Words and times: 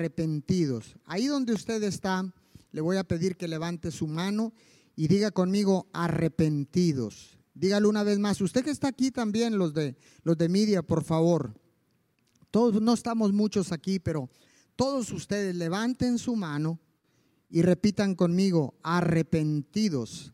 arrepentidos. 0.00 0.96
Ahí 1.04 1.26
donde 1.26 1.52
usted 1.52 1.82
está, 1.82 2.24
le 2.72 2.80
voy 2.80 2.96
a 2.96 3.04
pedir 3.04 3.36
que 3.36 3.46
levante 3.46 3.90
su 3.90 4.06
mano 4.06 4.54
y 4.96 5.08
diga 5.08 5.30
conmigo 5.30 5.88
arrepentidos. 5.92 7.38
Dígalo 7.52 7.90
una 7.90 8.02
vez 8.02 8.18
más. 8.18 8.40
Usted 8.40 8.64
que 8.64 8.70
está 8.70 8.88
aquí 8.88 9.10
también, 9.10 9.58
los 9.58 9.74
de 9.74 9.96
los 10.22 10.38
de 10.38 10.48
media, 10.48 10.82
por 10.82 11.04
favor. 11.04 11.52
Todos 12.50 12.80
no 12.80 12.94
estamos 12.94 13.34
muchos 13.34 13.72
aquí, 13.72 13.98
pero 13.98 14.30
todos 14.74 15.12
ustedes 15.12 15.54
levanten 15.54 16.16
su 16.18 16.34
mano 16.34 16.80
y 17.50 17.60
repitan 17.60 18.14
conmigo 18.14 18.72
arrepentidos. 18.82 20.32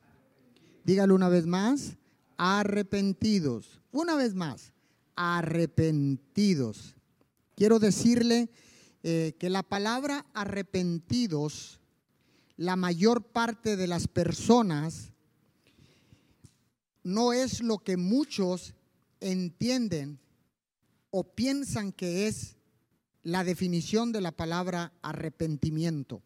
Dígalo 0.84 1.16
una 1.16 1.28
vez 1.28 1.46
más, 1.46 1.96
arrepentidos. 2.36 3.80
Una 3.90 4.14
vez 4.14 4.34
más, 4.34 4.72
arrepentidos. 5.16 6.94
Quiero 7.56 7.80
decirle 7.80 8.48
eh, 9.08 9.36
que 9.38 9.50
la 9.50 9.62
palabra 9.62 10.26
arrepentidos, 10.34 11.78
la 12.56 12.74
mayor 12.74 13.22
parte 13.22 13.76
de 13.76 13.86
las 13.86 14.08
personas, 14.08 15.12
no 17.04 17.32
es 17.32 17.60
lo 17.60 17.78
que 17.78 17.96
muchos 17.96 18.74
entienden 19.20 20.18
o 21.10 21.22
piensan 21.22 21.92
que 21.92 22.26
es 22.26 22.56
la 23.22 23.44
definición 23.44 24.10
de 24.10 24.22
la 24.22 24.32
palabra 24.32 24.92
arrepentimiento. 25.02 26.20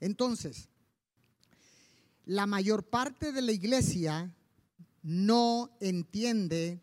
Entonces, 0.00 0.68
la 2.24 2.46
mayor 2.46 2.82
parte 2.88 3.30
de 3.30 3.42
la 3.42 3.52
iglesia 3.52 4.34
no 5.04 5.70
entiende 5.78 6.80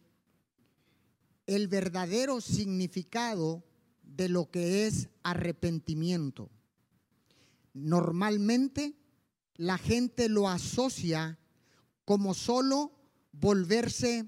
el 1.48 1.68
verdadero 1.68 2.40
significado 2.40 3.67
de 4.18 4.30
lo 4.30 4.50
que 4.50 4.88
es 4.88 5.10
arrepentimiento. 5.22 6.50
Normalmente 7.74 8.96
la 9.56 9.78
gente 9.78 10.28
lo 10.28 10.50
asocia 10.50 11.38
como 12.04 12.34
solo 12.34 12.92
volverse 13.32 14.28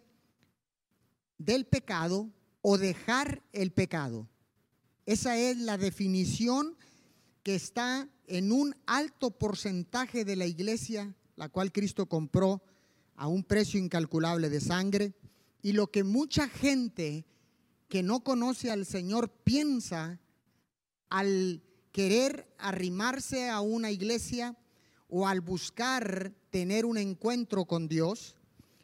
del 1.39 1.65
pecado 1.65 2.29
o 2.61 2.77
dejar 2.77 3.41
el 3.51 3.71
pecado. 3.71 4.29
Esa 5.07 5.37
es 5.37 5.57
la 5.57 5.79
definición 5.79 6.77
que 7.41 7.55
está 7.55 8.07
en 8.27 8.51
un 8.51 8.75
alto 8.85 9.31
porcentaje 9.31 10.23
de 10.23 10.35
la 10.35 10.45
iglesia, 10.45 11.15
la 11.35 11.49
cual 11.49 11.71
Cristo 11.71 12.05
compró 12.05 12.61
a 13.15 13.27
un 13.27 13.43
precio 13.43 13.79
incalculable 13.79 14.49
de 14.49 14.61
sangre, 14.61 15.13
y 15.63 15.71
lo 15.71 15.87
que 15.87 16.03
mucha 16.03 16.47
gente 16.47 17.25
que 17.89 18.03
no 18.03 18.23
conoce 18.23 18.71
al 18.71 18.85
Señor 18.85 19.29
piensa 19.43 20.19
al 21.09 21.63
querer 21.91 22.47
arrimarse 22.59 23.49
a 23.49 23.61
una 23.61 23.89
iglesia 23.89 24.55
o 25.09 25.27
al 25.27 25.41
buscar 25.41 26.31
tener 26.51 26.85
un 26.85 26.99
encuentro 26.99 27.65
con 27.65 27.87
Dios, 27.87 28.35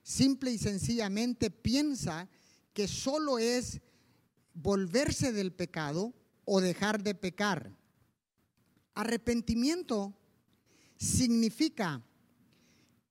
simple 0.01 0.51
y 0.51 0.57
sencillamente 0.57 1.51
piensa 1.51 2.27
que 2.73 2.87
solo 2.87 3.37
es 3.37 3.79
volverse 4.55 5.31
del 5.31 5.53
pecado 5.53 6.13
o 6.43 6.59
dejar 6.59 7.03
de 7.03 7.13
pecar. 7.13 7.71
Arrepentimiento 8.95 10.15
significa 10.97 12.03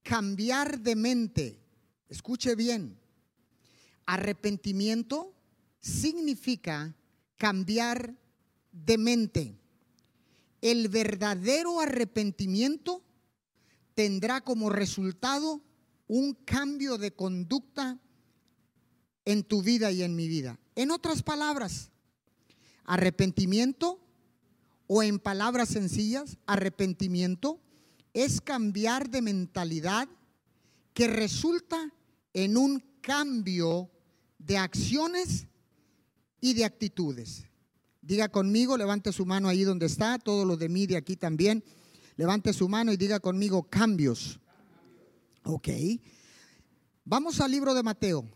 cambiar 0.03 0.81
de 0.81 0.97
mente. 0.97 1.61
Escuche 2.09 2.56
bien. 2.56 2.98
Arrepentimiento 4.06 5.34
significa 5.85 6.97
cambiar 7.37 8.15
de 8.73 8.97
mente. 8.97 9.55
El 10.63 10.89
verdadero 10.89 11.79
arrepentimiento 11.79 13.03
tendrá 13.95 14.41
como 14.41 14.71
resultado 14.71 15.61
un 16.09 16.33
cambio 16.33 16.97
de 16.97 17.12
conducta 17.12 17.99
en 19.27 19.44
tu 19.44 19.62
vida 19.62 19.93
y 19.93 20.03
en 20.03 20.17
mi 20.17 20.27
vida. 20.27 20.59
En 20.75 20.91
otras 20.91 21.23
palabras, 21.23 21.91
arrepentimiento 22.84 24.00
o 24.87 25.03
en 25.03 25.19
palabras 25.19 25.69
sencillas, 25.69 26.39
arrepentimiento 26.47 27.61
es 28.15 28.41
cambiar 28.41 29.11
de 29.11 29.21
mentalidad 29.21 30.09
que 30.94 31.09
resulta 31.09 31.93
en 32.33 32.56
un 32.56 32.83
cambio 33.03 33.91
de 34.39 34.56
acciones 34.56 35.47
y 36.44 36.53
de 36.53 36.66
actitudes. 36.66 37.47
Diga 38.03 38.28
conmigo, 38.28 38.77
levante 38.77 39.12
su 39.12 39.25
mano 39.25 39.49
ahí 39.49 39.65
donde 39.65 39.87
está, 39.87 40.19
todos 40.19 40.47
los 40.47 40.59
de 40.59 40.69
mí 40.69 40.87
de 40.87 40.99
aquí 40.99 41.16
también. 41.16 41.65
Levante 42.19 42.53
su 42.53 42.69
mano 42.69 42.93
y 42.93 42.99
diga 42.99 43.19
conmigo 43.19 43.62
cambios. 43.62 44.38
Ok. 45.44 45.69
Vamos 47.06 47.41
al 47.41 47.50
libro 47.50 47.72
de 47.72 47.82
Mateo, 47.82 48.28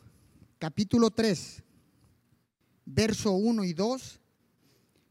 capítulo 0.58 1.10
3, 1.10 1.62
verso 2.86 3.32
1 3.32 3.64
y 3.64 3.74
2. 3.74 4.20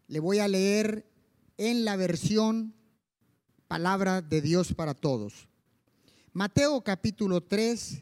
Le 0.07 0.19
voy 0.19 0.39
a 0.39 0.47
leer 0.47 1.07
en 1.57 1.85
la 1.85 1.97
versión 1.97 2.73
Palabra 3.67 4.23
de 4.23 4.41
Dios 4.41 4.73
para 4.73 4.95
Todos. 4.95 5.47
Mateo 6.33 6.83
capítulo 6.83 7.41
3, 7.41 8.01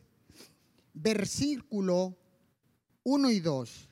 versículo 0.94 2.16
1 3.04 3.32
y 3.32 3.42
2. 3.42 3.90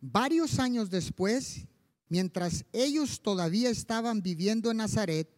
Varios 0.00 0.58
años 0.58 0.90
después, 0.90 1.66
mientras 2.08 2.64
ellos 2.72 3.20
todavía 3.20 3.68
estaban 3.68 4.22
viviendo 4.22 4.70
en 4.70 4.78
Nazaret, 4.78 5.28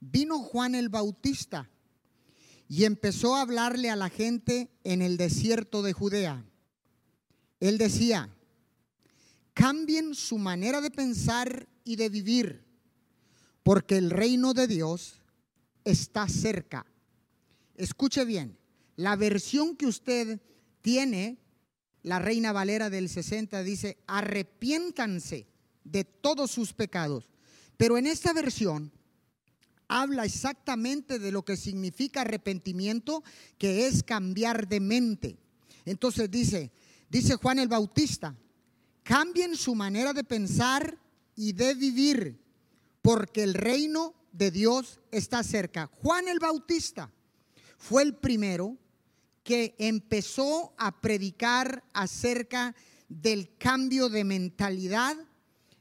vino 0.00 0.40
Juan 0.40 0.74
el 0.74 0.88
Bautista 0.88 1.70
y 2.68 2.84
empezó 2.84 3.36
a 3.36 3.42
hablarle 3.42 3.90
a 3.90 3.96
la 3.96 4.10
gente 4.10 4.70
en 4.84 5.02
el 5.02 5.16
desierto 5.16 5.82
de 5.82 5.92
Judea. 5.92 6.44
Él 7.60 7.78
decía, 7.78 8.28
cambien 9.54 10.14
su 10.14 10.38
manera 10.38 10.80
de 10.80 10.90
pensar 10.90 11.68
y 11.84 11.96
de 11.96 12.08
vivir, 12.08 12.64
porque 13.62 13.96
el 13.96 14.10
reino 14.10 14.52
de 14.52 14.66
Dios 14.66 15.22
está 15.84 16.28
cerca. 16.28 16.86
Escuche 17.74 18.24
bien, 18.24 18.58
la 18.96 19.16
versión 19.16 19.76
que 19.76 19.86
usted 19.86 20.40
tiene 20.82 21.38
la 22.08 22.18
Reina 22.18 22.52
Valera 22.52 22.88
del 22.88 23.10
60 23.10 23.62
dice, 23.62 23.98
arrepiéntanse 24.06 25.46
de 25.84 26.04
todos 26.04 26.50
sus 26.50 26.72
pecados. 26.72 27.28
Pero 27.76 27.98
en 27.98 28.06
esta 28.06 28.32
versión 28.32 28.90
habla 29.88 30.24
exactamente 30.24 31.18
de 31.18 31.30
lo 31.30 31.44
que 31.44 31.58
significa 31.58 32.22
arrepentimiento, 32.22 33.22
que 33.58 33.86
es 33.86 34.02
cambiar 34.02 34.68
de 34.68 34.80
mente. 34.80 35.36
Entonces 35.84 36.30
dice, 36.30 36.72
dice 37.10 37.36
Juan 37.36 37.58
el 37.58 37.68
Bautista, 37.68 38.34
cambien 39.02 39.54
su 39.54 39.74
manera 39.74 40.14
de 40.14 40.24
pensar 40.24 40.98
y 41.36 41.52
de 41.52 41.74
vivir, 41.74 42.40
porque 43.02 43.42
el 43.42 43.52
reino 43.52 44.14
de 44.32 44.50
Dios 44.50 44.98
está 45.10 45.42
cerca. 45.42 45.90
Juan 46.00 46.26
el 46.28 46.38
Bautista 46.38 47.12
fue 47.76 48.02
el 48.02 48.14
primero 48.14 48.78
que 49.48 49.74
empezó 49.78 50.74
a 50.76 51.00
predicar 51.00 51.82
acerca 51.94 52.74
del 53.08 53.56
cambio 53.56 54.10
de 54.10 54.22
mentalidad 54.22 55.16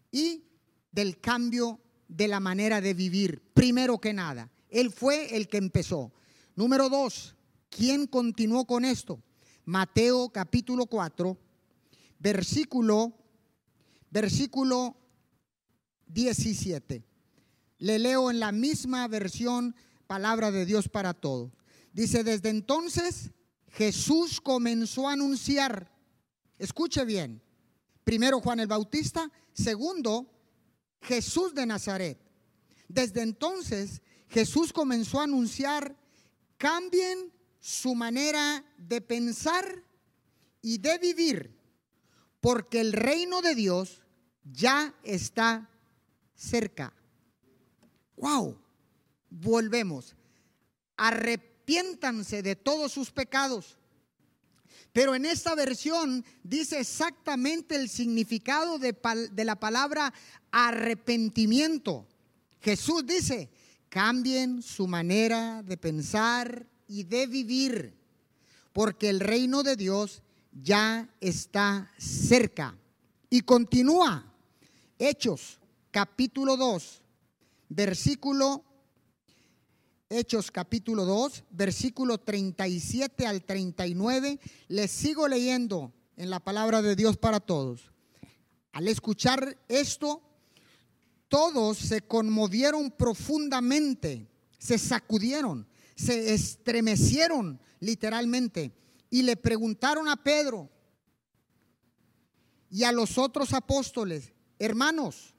y 0.09 0.45
del 0.89 1.19
cambio 1.19 1.81
de 2.07 2.29
la 2.29 2.39
manera 2.39 2.79
de 2.79 2.93
vivir, 2.93 3.41
primero 3.53 3.99
que 3.99 4.13
nada. 4.13 4.49
Él 4.69 4.89
fue 4.89 5.35
el 5.35 5.49
que 5.49 5.57
empezó. 5.57 6.13
Número 6.55 6.87
dos, 6.87 7.35
¿quién 7.69 8.07
continuó 8.07 8.65
con 8.65 8.85
esto? 8.85 9.21
Mateo 9.65 10.29
capítulo 10.29 10.85
4, 10.85 11.37
versículo, 12.19 13.17
versículo 14.09 14.95
17. 16.05 17.03
Le 17.79 17.99
leo 17.99 18.31
en 18.31 18.39
la 18.39 18.53
misma 18.53 19.09
versión, 19.09 19.75
palabra 20.07 20.51
de 20.51 20.65
Dios 20.65 20.87
para 20.87 21.13
todos. 21.13 21.51
Dice, 21.91 22.23
desde 22.23 22.47
entonces 22.47 23.31
Jesús 23.77 24.41
comenzó 24.41 25.07
a 25.07 25.13
anunciar, 25.13 25.91
escuche 26.57 27.05
bien, 27.05 27.43
primero 28.03 28.41
Juan 28.41 28.59
el 28.59 28.65
Bautista, 28.65 29.31
segundo 29.53 30.33
Jesús 30.99 31.53
de 31.53 31.67
Nazaret. 31.67 32.17
Desde 32.87 33.21
entonces 33.21 34.01
Jesús 34.29 34.73
comenzó 34.73 35.19
a 35.19 35.25
anunciar, 35.25 35.95
cambien 36.57 37.31
su 37.59 37.93
manera 37.93 38.65
de 38.79 38.99
pensar 38.99 39.83
y 40.63 40.79
de 40.79 40.97
vivir, 40.97 41.55
porque 42.41 42.81
el 42.81 42.93
reino 42.93 43.43
de 43.43 43.53
Dios 43.53 44.01
ya 44.43 44.95
está 45.03 45.69
cerca. 46.33 46.95
Wow, 48.15 48.57
volvemos. 49.29 50.15
Arrepentidos 50.95 51.46
arrepiéntanse 51.67 52.41
de 52.41 52.55
todos 52.55 52.93
sus 52.93 53.11
pecados. 53.11 53.77
Pero 54.93 55.15
en 55.15 55.25
esta 55.25 55.53
versión 55.53 56.23
dice 56.43 56.79
exactamente 56.79 57.75
el 57.75 57.89
significado 57.89 58.79
de, 58.79 58.95
la 59.43 59.59
palabra 59.59 60.13
arrepentimiento. 60.49 62.07
Jesús 62.61 63.05
dice, 63.05 63.49
cambien 63.89 64.61
su 64.61 64.87
manera 64.87 65.61
de 65.61 65.77
pensar 65.77 66.65
y 66.87 67.03
de 67.03 67.27
vivir, 67.27 67.93
porque 68.71 69.09
el 69.09 69.19
reino 69.19 69.61
de 69.61 69.75
Dios 69.75 70.23
ya 70.53 71.09
está 71.19 71.91
cerca. 71.97 72.75
Y 73.29 73.41
continúa, 73.41 74.33
Hechos 74.97 75.59
capítulo 75.91 76.55
2, 76.55 77.01
versículo 77.69 78.63
Hechos 80.09 80.51
capítulo 80.51 81.03
2, 81.03 81.43
versículo 81.49 82.17
37 82.17 83.27
al 83.27 83.43
39. 83.43 84.39
Les 84.69 84.89
sigo 84.89 85.27
leyendo 85.27 85.91
en 86.15 86.29
la 86.29 86.39
palabra 86.39 86.81
de 86.81 86.95
Dios 86.95 87.17
para 87.17 87.41
todos. 87.41 87.91
Al 88.71 88.87
escuchar 88.87 89.57
esto, 89.67 90.21
todos 91.27 91.77
se 91.77 92.01
conmovieron 92.03 92.89
profundamente, 92.89 94.29
se 94.57 94.77
sacudieron, 94.77 95.67
se 95.97 96.33
estremecieron 96.33 97.59
literalmente 97.81 98.71
y 99.09 99.23
le 99.23 99.35
preguntaron 99.35 100.07
a 100.07 100.23
Pedro 100.23 100.69
y 102.69 102.85
a 102.85 102.93
los 102.93 103.17
otros 103.17 103.53
apóstoles, 103.53 104.31
hermanos, 104.57 105.35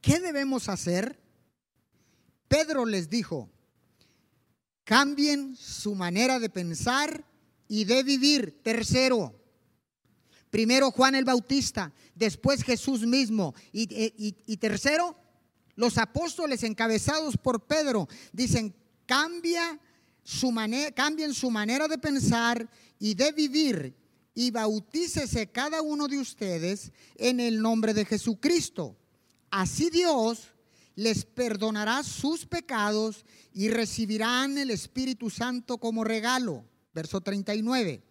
¿qué 0.00 0.20
debemos 0.20 0.70
hacer? 0.70 1.20
Pedro 2.48 2.86
les 2.86 3.10
dijo, 3.10 3.50
cambien 4.88 5.54
su 5.54 5.94
manera 5.94 6.38
de 6.38 6.48
pensar 6.48 7.22
y 7.68 7.84
de 7.84 8.02
vivir. 8.02 8.62
Tercero, 8.62 9.38
primero 10.48 10.90
Juan 10.90 11.14
el 11.14 11.26
Bautista, 11.26 11.92
después 12.14 12.62
Jesús 12.62 13.06
mismo. 13.06 13.54
Y, 13.70 14.56
tercero, 14.56 15.14
los 15.74 15.98
apóstoles 15.98 16.62
encabezados 16.62 17.36
por 17.36 17.66
Pedro 17.66 18.08
dicen, 18.32 18.74
cambia 19.04 19.78
su 20.22 20.54
cambien 20.94 21.34
su 21.34 21.50
manera 21.50 21.86
de 21.86 21.98
pensar 21.98 22.66
y 22.98 23.14
de 23.14 23.32
vivir 23.32 23.94
y 24.34 24.50
bautícese 24.50 25.48
cada 25.48 25.82
uno 25.82 26.08
de 26.08 26.18
ustedes 26.18 26.92
en 27.16 27.40
el 27.40 27.60
nombre 27.60 27.92
de 27.92 28.06
Jesucristo. 28.06 28.96
Así 29.50 29.90
Dios 29.90 30.48
les 30.98 31.24
perdonará 31.24 32.02
sus 32.02 32.44
pecados 32.44 33.24
y 33.52 33.68
recibirán 33.68 34.58
el 34.58 34.72
Espíritu 34.72 35.30
Santo 35.30 35.78
como 35.78 36.02
regalo. 36.02 36.64
Verso 36.92 37.20
39. 37.20 38.02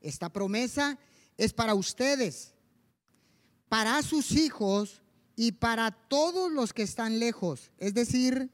Esta 0.00 0.32
promesa 0.32 0.96
es 1.36 1.52
para 1.52 1.74
ustedes, 1.74 2.54
para 3.68 4.00
sus 4.04 4.30
hijos 4.30 5.02
y 5.34 5.50
para 5.50 5.90
todos 5.90 6.52
los 6.52 6.72
que 6.72 6.84
están 6.84 7.18
lejos, 7.18 7.72
es 7.76 7.92
decir, 7.92 8.52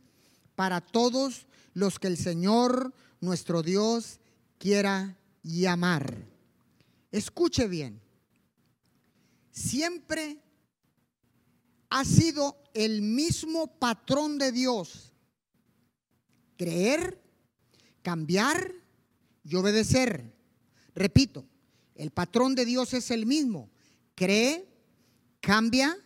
para 0.55 0.81
todos 0.81 1.47
los 1.75 1.99
que 1.99 2.07
el 2.07 2.17
Señor 2.17 2.95
nuestro 3.21 3.63
Dios 3.63 4.19
quiera 4.57 5.19
llamar. 5.43 6.25
Escuche 7.13 7.69
bien, 7.69 8.01
siempre 9.53 10.39
ha 11.95 12.05
sido 12.05 12.61
el 12.75 13.03
mismo 13.03 13.69
patrón 13.79 14.37
de 14.37 14.51
Dios. 14.51 15.13
Creer, 16.57 17.23
cambiar 18.03 18.73
y 19.45 19.55
obedecer. 19.55 20.35
Repito, 20.93 21.47
el 21.95 22.11
patrón 22.11 22.57
de 22.57 22.65
Dios 22.65 22.95
es 22.95 23.13
el 23.13 23.27
mismo. 23.27 23.71
Cree, 24.17 24.69
cambia 25.41 25.97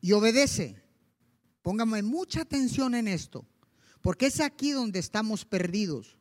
y 0.00 0.10
obedece. 0.10 0.82
Póngame 1.62 2.02
mucha 2.02 2.40
atención 2.40 2.96
en 2.96 3.06
esto, 3.06 3.46
porque 4.00 4.26
es 4.26 4.40
aquí 4.40 4.72
donde 4.72 4.98
estamos 4.98 5.44
perdidos. 5.44 6.16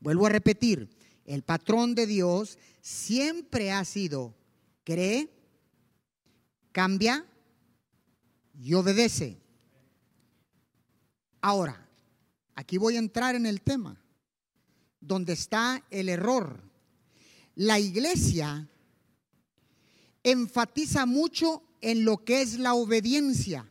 Vuelvo 0.00 0.26
a 0.26 0.30
repetir, 0.30 0.90
el 1.24 1.44
patrón 1.44 1.94
de 1.94 2.08
Dios 2.08 2.58
siempre 2.80 3.70
ha 3.70 3.84
sido 3.84 4.34
cree, 4.82 5.30
cambia 6.72 7.24
y 8.60 8.74
obedece. 8.74 9.40
Ahora, 11.40 11.88
aquí 12.54 12.76
voy 12.76 12.96
a 12.96 12.98
entrar 12.98 13.34
en 13.34 13.46
el 13.46 13.62
tema, 13.62 14.02
donde 15.00 15.34
está 15.34 15.84
el 15.90 16.08
error. 16.08 16.60
La 17.54 17.78
iglesia 17.78 18.68
enfatiza 20.22 21.06
mucho 21.06 21.62
en 21.80 22.04
lo 22.04 22.24
que 22.24 22.42
es 22.42 22.58
la 22.58 22.74
obediencia. 22.74 23.70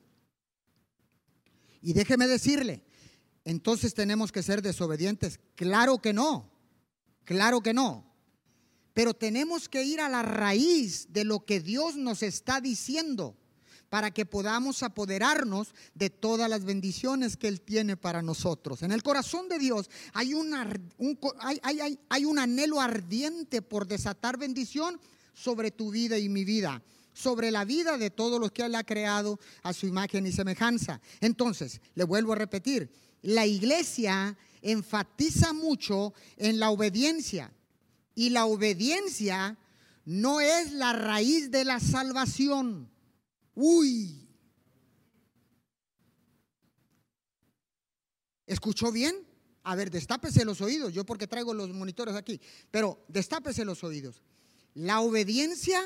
Y 1.81 1.93
déjeme 1.93 2.27
decirle, 2.27 2.83
entonces 3.43 3.93
tenemos 3.93 4.31
que 4.31 4.43
ser 4.43 4.61
desobedientes. 4.61 5.39
Claro 5.55 5.99
que 5.99 6.13
no, 6.13 6.49
claro 7.25 7.61
que 7.61 7.73
no. 7.73 8.05
Pero 8.93 9.13
tenemos 9.13 9.69
que 9.69 9.83
ir 9.83 9.99
a 9.99 10.09
la 10.09 10.23
raíz 10.23 11.11
de 11.11 11.23
lo 11.23 11.45
que 11.45 11.59
Dios 11.59 11.97
nos 11.97 12.23
está 12.23 12.61
diciendo 12.61 13.37
para 13.89 14.11
que 14.11 14.25
podamos 14.25 14.83
apoderarnos 14.83 15.73
de 15.93 16.09
todas 16.09 16.49
las 16.49 16.65
bendiciones 16.65 17.37
que 17.37 17.47
Él 17.47 17.61
tiene 17.61 17.97
para 17.97 18.21
nosotros. 18.21 18.83
En 18.83 18.91
el 18.91 19.03
corazón 19.03 19.47
de 19.49 19.59
Dios 19.59 19.89
hay, 20.13 20.33
un, 20.33 20.53
un 20.97 22.39
anhelo 22.39 22.81
ardiente 22.81 23.61
por 23.61 23.87
desatar 23.87 24.37
bendición 24.37 24.99
sobre 25.33 25.71
tu 25.71 25.91
vida 25.91 26.17
y 26.17 26.29
mi 26.29 26.43
vida 26.43 26.81
sobre 27.13 27.49
la 27.49 27.65
vida 27.65 27.97
de 27.97 28.11
todos 28.11 28.39
los 28.39 28.51
que 28.51 28.61
Él 28.61 28.75
ha 28.75 28.83
creado 28.83 29.39
a 29.63 29.73
su 29.73 29.87
imagen 29.87 30.27
y 30.27 30.31
semejanza. 30.31 31.01
Entonces, 31.19 31.81
le 31.95 32.03
vuelvo 32.03 32.33
a 32.33 32.35
repetir, 32.35 32.91
la 33.23 33.47
iglesia 33.47 34.37
enfatiza 34.61 35.51
mucho 35.51 36.13
en 36.37 36.59
la 36.59 36.69
obediencia 36.69 37.51
y 38.13 38.29
la 38.29 38.45
obediencia 38.45 39.57
no 40.05 40.41
es 40.41 40.71
la 40.73 40.93
raíz 40.93 41.49
de 41.49 41.65
la 41.65 41.79
salvación. 41.79 42.89
Uy. 43.59 44.29
¿Escuchó 48.45 48.91
bien? 48.91 49.27
A 49.63 49.75
ver, 49.75 49.89
destápese 49.89 50.45
los 50.45 50.61
oídos, 50.61 50.93
yo 50.93 51.03
porque 51.07 51.25
traigo 51.25 51.55
los 51.55 51.73
monitores 51.73 52.13
aquí, 52.13 52.39
pero 52.69 53.03
destápese 53.07 53.65
los 53.65 53.83
oídos. 53.83 54.21
La 54.75 55.01
obediencia 55.01 55.81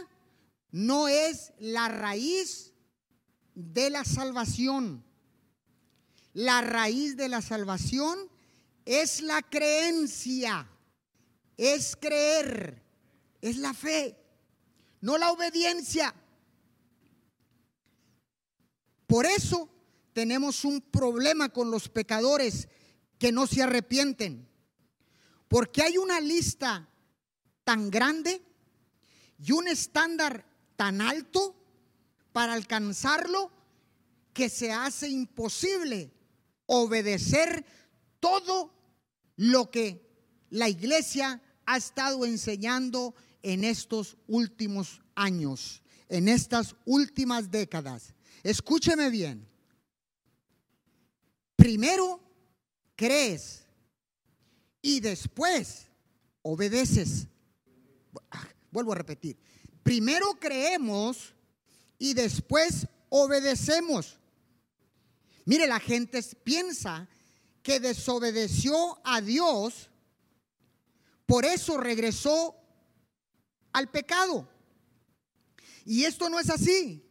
no 0.72 1.08
es 1.08 1.54
la 1.60 1.88
raíz 1.88 2.74
de 3.56 3.90
la 3.90 4.04
salvación. 4.04 5.06
La 6.34 6.62
raíz 6.62 7.16
de 7.16 7.30
la 7.30 7.42
salvación 7.42 8.20
es 8.84 9.22
la 9.22 9.42
creencia, 9.44 10.70
es 11.56 11.96
creer, 11.96 12.84
es 13.40 13.56
la 13.56 13.74
fe, 13.74 14.18
no 15.00 15.18
la 15.18 15.32
obediencia. 15.32 16.14
Por 19.12 19.26
eso 19.26 19.68
tenemos 20.14 20.64
un 20.64 20.80
problema 20.80 21.50
con 21.50 21.70
los 21.70 21.90
pecadores 21.90 22.70
que 23.20 23.34
no 23.34 23.46
se 23.46 23.62
arrepienten. 23.62 24.48
Porque 25.50 25.82
hay 25.84 25.98
una 25.98 26.22
lista 26.22 26.88
tan 27.66 27.92
grande 27.92 28.42
y 29.38 29.52
un 29.52 29.68
estándar 29.68 30.46
tan 30.78 31.02
alto 31.02 31.62
para 32.32 32.54
alcanzarlo 32.54 33.52
que 34.32 34.48
se 34.48 34.72
hace 34.72 35.10
imposible 35.10 36.14
obedecer 36.66 37.66
todo 38.22 38.74
lo 39.36 39.72
que 39.72 40.10
la 40.52 40.70
iglesia 40.70 41.42
ha 41.66 41.76
estado 41.76 42.26
enseñando 42.26 43.14
en 43.44 43.66
estos 43.66 44.16
últimos 44.28 45.02
años, 45.16 45.82
en 46.08 46.30
estas 46.30 46.78
últimas 46.86 47.52
décadas. 47.52 48.14
Escúcheme 48.44 49.10
bien. 49.10 49.48
Primero 51.56 52.20
crees 52.96 53.66
y 54.82 55.00
después 55.00 55.88
obedeces. 56.42 57.28
Ah, 58.32 58.48
vuelvo 58.72 58.94
a 58.94 58.96
repetir. 58.96 59.38
Primero 59.84 60.40
creemos 60.40 61.36
y 62.00 62.14
después 62.14 62.88
obedecemos. 63.10 64.18
Mire, 65.46 65.68
la 65.68 65.80
gente 65.80 66.22
piensa 66.44 67.08
que 67.62 67.80
desobedeció 67.80 69.00
a 69.04 69.22
Dios, 69.22 69.90
por 71.28 71.46
eso 71.46 71.78
regresó 71.78 72.56
al 73.72 73.90
pecado. 73.90 74.48
Y 75.86 76.06
esto 76.06 76.30
no 76.30 76.40
es 76.40 76.50
así 76.50 77.11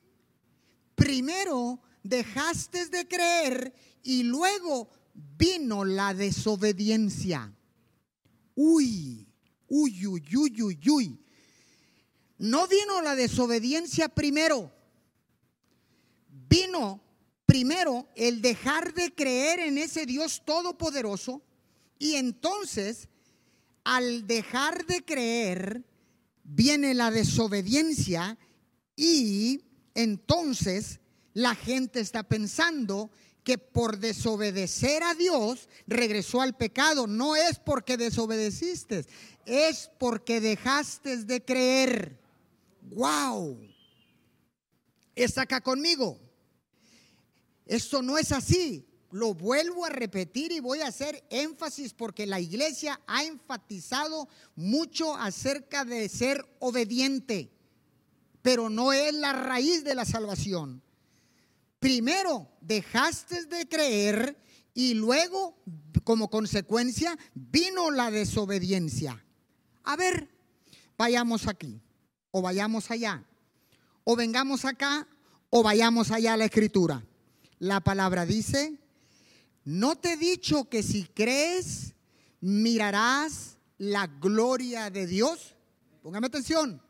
primero 1.00 1.80
dejaste 2.02 2.86
de 2.86 3.08
creer 3.08 3.74
y 4.02 4.22
luego 4.22 4.88
vino 5.14 5.84
la 5.84 6.14
desobediencia. 6.14 7.52
Uy, 8.54 9.26
Uy, 9.70 10.04
uy, 10.04 10.36
uy, 10.36 10.62
uy, 10.62 10.90
uy. 10.90 11.20
No 12.38 12.66
vino 12.66 13.00
la 13.02 13.14
desobediencia 13.14 14.08
primero. 14.08 14.72
Vino 16.48 17.00
primero 17.46 18.08
el 18.16 18.42
dejar 18.42 18.92
de 18.94 19.14
creer 19.14 19.60
en 19.60 19.78
ese 19.78 20.06
Dios 20.06 20.42
todopoderoso 20.44 21.40
y 22.00 22.14
entonces 22.14 23.08
al 23.84 24.26
dejar 24.26 24.84
de 24.86 25.04
creer 25.04 25.84
viene 26.42 26.92
la 26.94 27.12
desobediencia 27.12 28.36
y 28.96 29.62
entonces 29.94 31.00
la 31.34 31.54
gente 31.54 32.00
está 32.00 32.22
pensando 32.22 33.10
que 33.44 33.58
por 33.58 33.98
desobedecer 33.98 35.02
a 35.02 35.14
Dios 35.14 35.68
regresó 35.86 36.40
al 36.40 36.56
pecado. 36.56 37.06
No 37.06 37.36
es 37.36 37.58
porque 37.58 37.96
desobedeciste, 37.96 39.06
es 39.46 39.90
porque 39.98 40.40
dejaste 40.40 41.24
de 41.24 41.44
creer. 41.44 42.18
¡Wow! 42.82 43.58
Está 45.14 45.42
acá 45.42 45.60
conmigo. 45.60 46.18
Esto 47.66 48.02
no 48.02 48.18
es 48.18 48.32
así. 48.32 48.86
Lo 49.12 49.34
vuelvo 49.34 49.84
a 49.84 49.90
repetir 49.90 50.52
y 50.52 50.60
voy 50.60 50.80
a 50.80 50.88
hacer 50.88 51.24
énfasis 51.30 51.94
porque 51.94 52.26
la 52.26 52.38
iglesia 52.38 53.00
ha 53.06 53.24
enfatizado 53.24 54.28
mucho 54.54 55.16
acerca 55.16 55.84
de 55.84 56.08
ser 56.08 56.46
obediente, 56.60 57.50
pero 58.42 58.70
no 58.70 58.92
es 58.92 59.14
la 59.14 59.32
raíz 59.32 59.84
de 59.84 59.94
la 59.94 60.04
salvación. 60.04 60.82
Primero 61.78 62.48
dejaste 62.60 63.46
de 63.46 63.68
creer 63.68 64.36
y 64.74 64.94
luego, 64.94 65.56
como 66.04 66.30
consecuencia, 66.30 67.18
vino 67.34 67.90
la 67.90 68.10
desobediencia. 68.10 69.24
A 69.84 69.96
ver, 69.96 70.28
vayamos 70.96 71.48
aquí 71.48 71.80
o 72.30 72.42
vayamos 72.42 72.90
allá, 72.90 73.24
o 74.04 74.16
vengamos 74.16 74.64
acá 74.64 75.08
o 75.48 75.62
vayamos 75.62 76.10
allá 76.10 76.34
a 76.34 76.36
la 76.36 76.44
escritura. 76.44 77.04
La 77.58 77.80
palabra 77.80 78.24
dice, 78.24 78.78
no 79.64 79.96
te 79.96 80.14
he 80.14 80.16
dicho 80.16 80.68
que 80.68 80.82
si 80.82 81.04
crees, 81.04 81.94
mirarás 82.40 83.56
la 83.78 84.06
gloria 84.06 84.90
de 84.90 85.06
Dios. 85.06 85.54
Póngame 86.02 86.28
atención. 86.28 86.82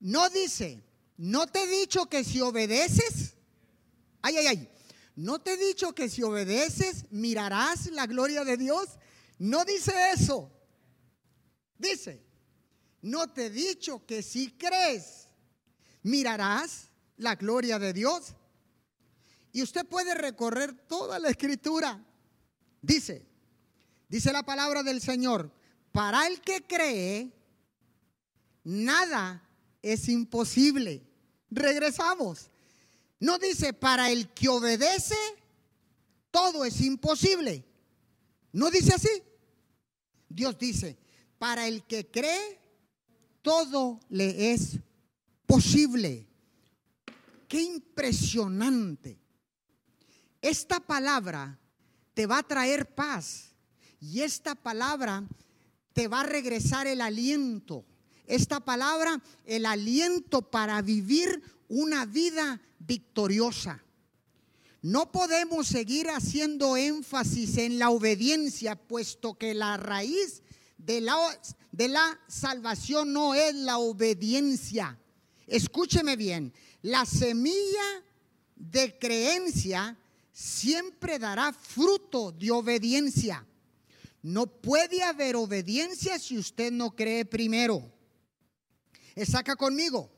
No 0.00 0.28
dice, 0.30 0.82
no 1.16 1.46
te 1.46 1.62
he 1.62 1.66
dicho 1.66 2.06
que 2.06 2.24
si 2.24 2.40
obedeces, 2.40 3.34
ay, 4.22 4.36
ay, 4.36 4.46
ay, 4.46 4.70
no 5.16 5.38
te 5.38 5.54
he 5.54 5.56
dicho 5.56 5.94
que 5.94 6.10
si 6.10 6.22
obedeces, 6.22 7.06
mirarás 7.10 7.86
la 7.86 8.06
gloria 8.06 8.44
de 8.44 8.58
Dios. 8.58 8.98
No 9.38 9.64
dice 9.64 9.92
eso. 10.12 10.52
Dice, 11.78 12.22
no 13.00 13.26
te 13.32 13.46
he 13.46 13.50
dicho 13.50 14.04
que 14.04 14.22
si 14.22 14.52
crees, 14.52 15.28
mirarás 16.02 16.90
la 17.16 17.34
gloria 17.34 17.78
de 17.78 17.94
Dios. 17.94 18.34
Y 19.52 19.62
usted 19.62 19.86
puede 19.86 20.14
recorrer 20.14 20.74
toda 20.86 21.18
la 21.18 21.30
escritura. 21.30 22.04
Dice, 22.82 23.26
dice 24.08 24.32
la 24.32 24.42
palabra 24.42 24.82
del 24.82 25.00
Señor, 25.00 25.50
para 25.92 26.26
el 26.26 26.42
que 26.42 26.66
cree, 26.66 27.32
nada 28.64 29.45
es 29.92 30.08
imposible. 30.08 31.02
Regresamos. 31.50 32.50
No 33.18 33.38
dice, 33.38 33.72
para 33.72 34.10
el 34.10 34.28
que 34.28 34.48
obedece, 34.48 35.16
todo 36.30 36.64
es 36.64 36.80
imposible. 36.80 37.64
No 38.52 38.70
dice 38.70 38.94
así. 38.94 39.22
Dios 40.28 40.58
dice, 40.58 40.98
para 41.38 41.66
el 41.66 41.84
que 41.84 42.10
cree, 42.10 42.60
todo 43.42 44.00
le 44.08 44.52
es 44.52 44.78
posible. 45.46 46.26
Qué 47.48 47.62
impresionante. 47.62 49.18
Esta 50.42 50.80
palabra 50.80 51.58
te 52.12 52.26
va 52.26 52.38
a 52.38 52.42
traer 52.42 52.94
paz 52.94 53.54
y 54.00 54.22
esta 54.22 54.54
palabra 54.54 55.24
te 55.92 56.08
va 56.08 56.20
a 56.20 56.26
regresar 56.26 56.86
el 56.86 57.00
aliento. 57.00 57.84
Esta 58.26 58.60
palabra, 58.60 59.22
el 59.44 59.66
aliento 59.66 60.42
para 60.42 60.82
vivir 60.82 61.42
una 61.68 62.06
vida 62.06 62.60
victoriosa. 62.78 63.82
No 64.82 65.10
podemos 65.10 65.66
seguir 65.66 66.08
haciendo 66.10 66.76
énfasis 66.76 67.56
en 67.58 67.78
la 67.78 67.90
obediencia, 67.90 68.76
puesto 68.76 69.34
que 69.34 69.54
la 69.54 69.76
raíz 69.76 70.42
de 70.78 71.00
la, 71.00 71.16
de 71.72 71.88
la 71.88 72.20
salvación 72.28 73.12
no 73.12 73.34
es 73.34 73.54
la 73.54 73.78
obediencia. 73.78 74.98
Escúcheme 75.46 76.16
bien, 76.16 76.52
la 76.82 77.04
semilla 77.04 78.04
de 78.54 78.96
creencia 78.98 79.96
siempre 80.32 81.18
dará 81.18 81.52
fruto 81.52 82.32
de 82.32 82.50
obediencia. 82.50 83.44
No 84.22 84.46
puede 84.46 85.02
haber 85.02 85.36
obediencia 85.36 86.18
si 86.18 86.36
usted 86.38 86.72
no 86.72 86.94
cree 86.94 87.24
primero. 87.24 87.95
Saca 89.24 89.56
conmigo. 89.56 90.10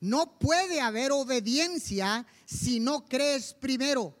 No 0.00 0.38
puede 0.38 0.80
haber 0.80 1.10
obediencia 1.10 2.26
si 2.46 2.78
no 2.78 3.04
crees 3.06 3.54
primero. 3.54 4.16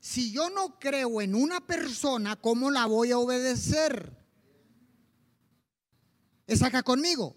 Si 0.00 0.32
yo 0.32 0.50
no 0.50 0.80
creo 0.80 1.20
en 1.20 1.34
una 1.36 1.64
persona, 1.64 2.34
¿cómo 2.34 2.70
la 2.70 2.86
voy 2.86 3.12
a 3.12 3.18
obedecer? 3.18 4.18
Saca 6.48 6.82
conmigo 6.82 7.36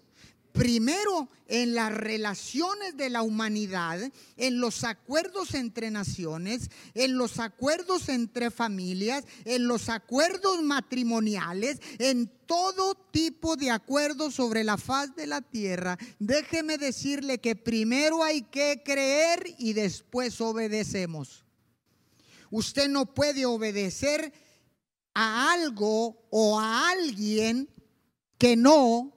primero 0.56 1.28
en 1.48 1.74
las 1.74 1.92
relaciones 1.92 2.96
de 2.96 3.10
la 3.10 3.22
humanidad, 3.22 4.00
en 4.36 4.60
los 4.60 4.84
acuerdos 4.84 5.54
entre 5.54 5.90
naciones, 5.90 6.70
en 6.94 7.16
los 7.16 7.38
acuerdos 7.38 8.08
entre 8.08 8.50
familias, 8.50 9.24
en 9.44 9.68
los 9.68 9.88
acuerdos 9.88 10.62
matrimoniales, 10.62 11.80
en 11.98 12.30
todo 12.46 12.94
tipo 12.94 13.56
de 13.56 13.70
acuerdos 13.70 14.34
sobre 14.34 14.64
la 14.64 14.78
faz 14.78 15.14
de 15.14 15.26
la 15.26 15.42
tierra. 15.42 15.98
Déjeme 16.18 16.78
decirle 16.78 17.38
que 17.38 17.54
primero 17.54 18.24
hay 18.24 18.42
que 18.42 18.82
creer 18.84 19.54
y 19.58 19.74
después 19.74 20.40
obedecemos. 20.40 21.44
Usted 22.50 22.88
no 22.88 23.06
puede 23.14 23.44
obedecer 23.44 24.32
a 25.14 25.52
algo 25.52 26.26
o 26.30 26.58
a 26.58 26.90
alguien 26.90 27.68
que 28.38 28.56
no 28.56 29.15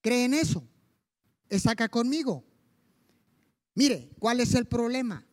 ¿Creen 0.00 0.34
eso? 0.34 0.66
Es 1.48 1.66
acá 1.66 1.88
conmigo. 1.88 2.44
Mire, 3.74 4.10
¿cuál 4.18 4.40
es 4.40 4.54
el 4.54 4.66
problema? 4.66 5.26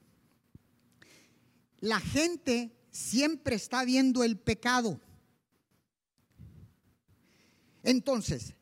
La 1.79 1.99
gente 1.99 2.75
siempre 2.91 3.55
está 3.55 3.85
viendo 3.85 4.23
el 4.23 4.37
pecado. 4.37 4.99
Entonces, 7.83 8.55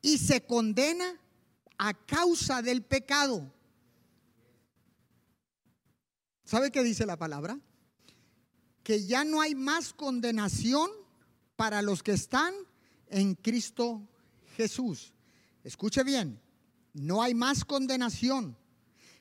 y 0.00 0.18
se 0.18 0.44
condena 0.44 1.20
a 1.76 1.94
causa 1.94 2.62
del 2.62 2.82
pecado. 2.82 3.52
¿Sabe 6.44 6.70
qué 6.70 6.82
dice 6.82 7.04
la 7.04 7.18
palabra? 7.18 7.60
Que 8.82 9.04
ya 9.04 9.24
no 9.24 9.40
hay 9.40 9.54
más 9.54 9.92
condenación 9.92 10.90
para 11.56 11.82
los 11.82 12.02
que 12.02 12.12
están 12.12 12.54
en 13.08 13.34
Cristo 13.34 14.08
Jesús. 14.56 15.12
Escuche 15.68 16.02
bien, 16.02 16.40
no 16.94 17.22
hay 17.22 17.34
más 17.34 17.62
condenación. 17.62 18.56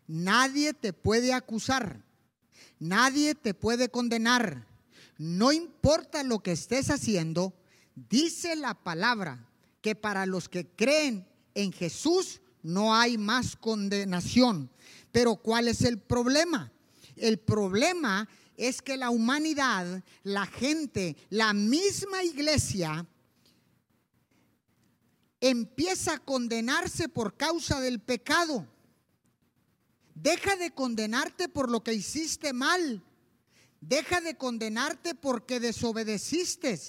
Nadie 0.07 0.73
te 0.73 0.93
puede 0.93 1.33
acusar. 1.33 2.05
Nadie 2.79 3.35
te 3.35 3.53
puede 3.53 3.89
condenar. 3.89 4.65
No 5.17 5.51
importa 5.51 6.23
lo 6.23 6.39
que 6.39 6.53
estés 6.53 6.89
haciendo, 6.89 7.53
dice 7.95 8.55
la 8.55 8.75
palabra 8.75 9.45
que 9.81 9.93
para 9.93 10.25
los 10.25 10.47
que 10.47 10.69
creen 10.69 11.27
en 11.53 11.73
Jesús 11.73 12.39
no 12.63 12.95
hay 12.95 13.17
más 13.17 13.57
condenación. 13.57 14.71
Pero 15.11 15.35
¿cuál 15.35 15.67
es 15.67 15.81
el 15.81 15.99
problema? 15.99 16.71
El 17.17 17.39
problema 17.39 18.29
es 18.55 18.81
que 18.81 18.95
la 18.95 19.09
humanidad, 19.09 20.01
la 20.23 20.45
gente, 20.45 21.17
la 21.29 21.51
misma 21.51 22.23
iglesia, 22.23 23.05
empieza 25.41 26.13
a 26.13 26.19
condenarse 26.19 27.09
por 27.09 27.35
causa 27.37 27.79
del 27.79 27.99
pecado. 27.99 28.67
Deja 30.15 30.55
de 30.55 30.71
condenarte 30.71 31.47
por 31.47 31.69
lo 31.69 31.83
que 31.83 31.93
hiciste 31.93 32.53
mal. 32.53 33.03
Deja 33.81 34.19
de 34.21 34.35
condenarte 34.35 35.13
porque 35.13 35.59
desobedeciste. 35.59 36.79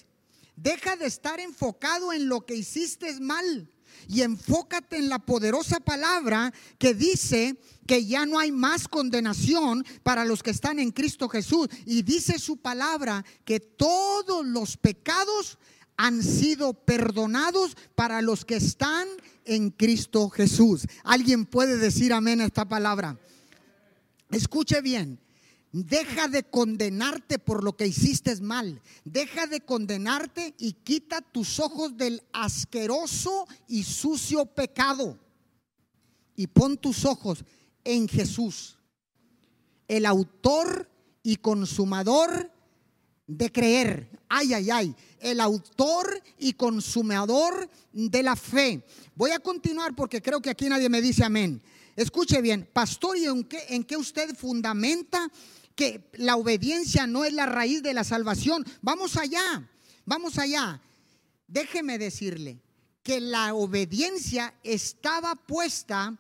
Deja 0.56 0.96
de 0.96 1.06
estar 1.06 1.38
enfocado 1.38 2.12
en 2.12 2.28
lo 2.28 2.46
que 2.46 2.54
hiciste 2.54 3.20
mal. 3.20 3.70
y 4.06 4.22
enfócate 4.22 4.96
en 4.96 5.08
la 5.08 5.18
poderosa 5.18 5.80
palabra 5.80 6.52
que 6.78 6.94
dice 6.94 7.56
que 7.86 8.06
ya 8.06 8.26
no 8.26 8.38
hay 8.38 8.52
más 8.52 8.86
condenación 8.86 9.84
para 10.02 10.24
los 10.24 10.42
que 10.42 10.50
están 10.50 10.78
en 10.78 10.92
Cristo 10.92 11.28
Jesús. 11.28 11.68
Y 11.84 12.02
dice 12.02 12.38
su 12.38 12.58
palabra 12.58 13.24
que 13.44 13.60
todos 13.60 14.46
los 14.46 14.76
pecados 14.76 15.58
han 15.98 16.22
sido 16.22 16.72
perdonados 16.72 17.76
para 17.94 18.22
los 18.22 18.44
que 18.44 18.56
están 18.56 19.06
en 19.44 19.70
Cristo 19.70 20.30
Jesús. 20.30 20.86
¿Alguien 21.02 21.44
puede 21.44 21.76
decir 21.76 22.12
amén 22.12 22.40
a 22.40 22.46
esta 22.46 22.66
palabra? 22.66 23.18
Escuche 24.30 24.80
bien. 24.80 25.18
Deja 25.72 26.28
de 26.28 26.44
condenarte 26.44 27.38
por 27.38 27.62
lo 27.64 27.76
que 27.76 27.88
hiciste 27.88 28.34
mal. 28.40 28.80
Deja 29.04 29.48
de 29.48 29.60
condenarte 29.60 30.54
y 30.56 30.72
quita 30.72 31.20
tus 31.20 31.58
ojos 31.58 31.96
del 31.96 32.22
asqueroso 32.32 33.46
y 33.66 33.82
sucio 33.82 34.46
pecado. 34.46 35.18
Y 36.36 36.46
pon 36.46 36.78
tus 36.78 37.04
ojos 37.04 37.44
en 37.82 38.06
Jesús, 38.06 38.78
el 39.88 40.06
autor 40.06 40.88
y 41.24 41.36
consumador 41.36 42.52
de 43.28 43.52
creer. 43.52 44.08
Ay, 44.28 44.54
ay, 44.54 44.70
ay. 44.70 44.96
El 45.20 45.40
autor 45.40 46.20
y 46.38 46.54
consumador 46.54 47.70
de 47.92 48.22
la 48.24 48.34
fe. 48.34 48.84
Voy 49.14 49.30
a 49.30 49.38
continuar 49.38 49.94
porque 49.94 50.20
creo 50.20 50.40
que 50.40 50.50
aquí 50.50 50.68
nadie 50.68 50.88
me 50.88 51.00
dice 51.00 51.24
amén. 51.24 51.62
Escuche 51.94 52.40
bien, 52.40 52.68
pastor, 52.72 53.16
¿y 53.16 53.26
en 53.26 53.44
qué, 53.44 53.64
en 53.68 53.84
qué 53.84 53.96
usted 53.96 54.34
fundamenta 54.34 55.30
que 55.78 56.10
la 56.14 56.34
obediencia 56.34 57.06
no 57.06 57.24
es 57.24 57.32
la 57.32 57.46
raíz 57.46 57.84
de 57.84 57.94
la 57.94 58.02
salvación. 58.02 58.64
Vamos 58.82 59.16
allá, 59.16 59.70
vamos 60.04 60.36
allá. 60.36 60.82
Déjeme 61.46 61.98
decirle 61.98 62.60
que 63.04 63.20
la 63.20 63.54
obediencia 63.54 64.54
estaba 64.64 65.36
puesta 65.36 66.18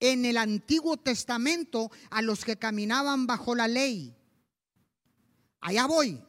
en 0.00 0.24
el 0.24 0.36
Antiguo 0.36 0.96
Testamento 0.96 1.92
a 2.10 2.20
los 2.20 2.44
que 2.44 2.56
caminaban 2.56 3.28
bajo 3.28 3.54
la 3.54 3.68
ley. 3.68 4.12
Allá 5.60 5.86
voy. 5.86 6.20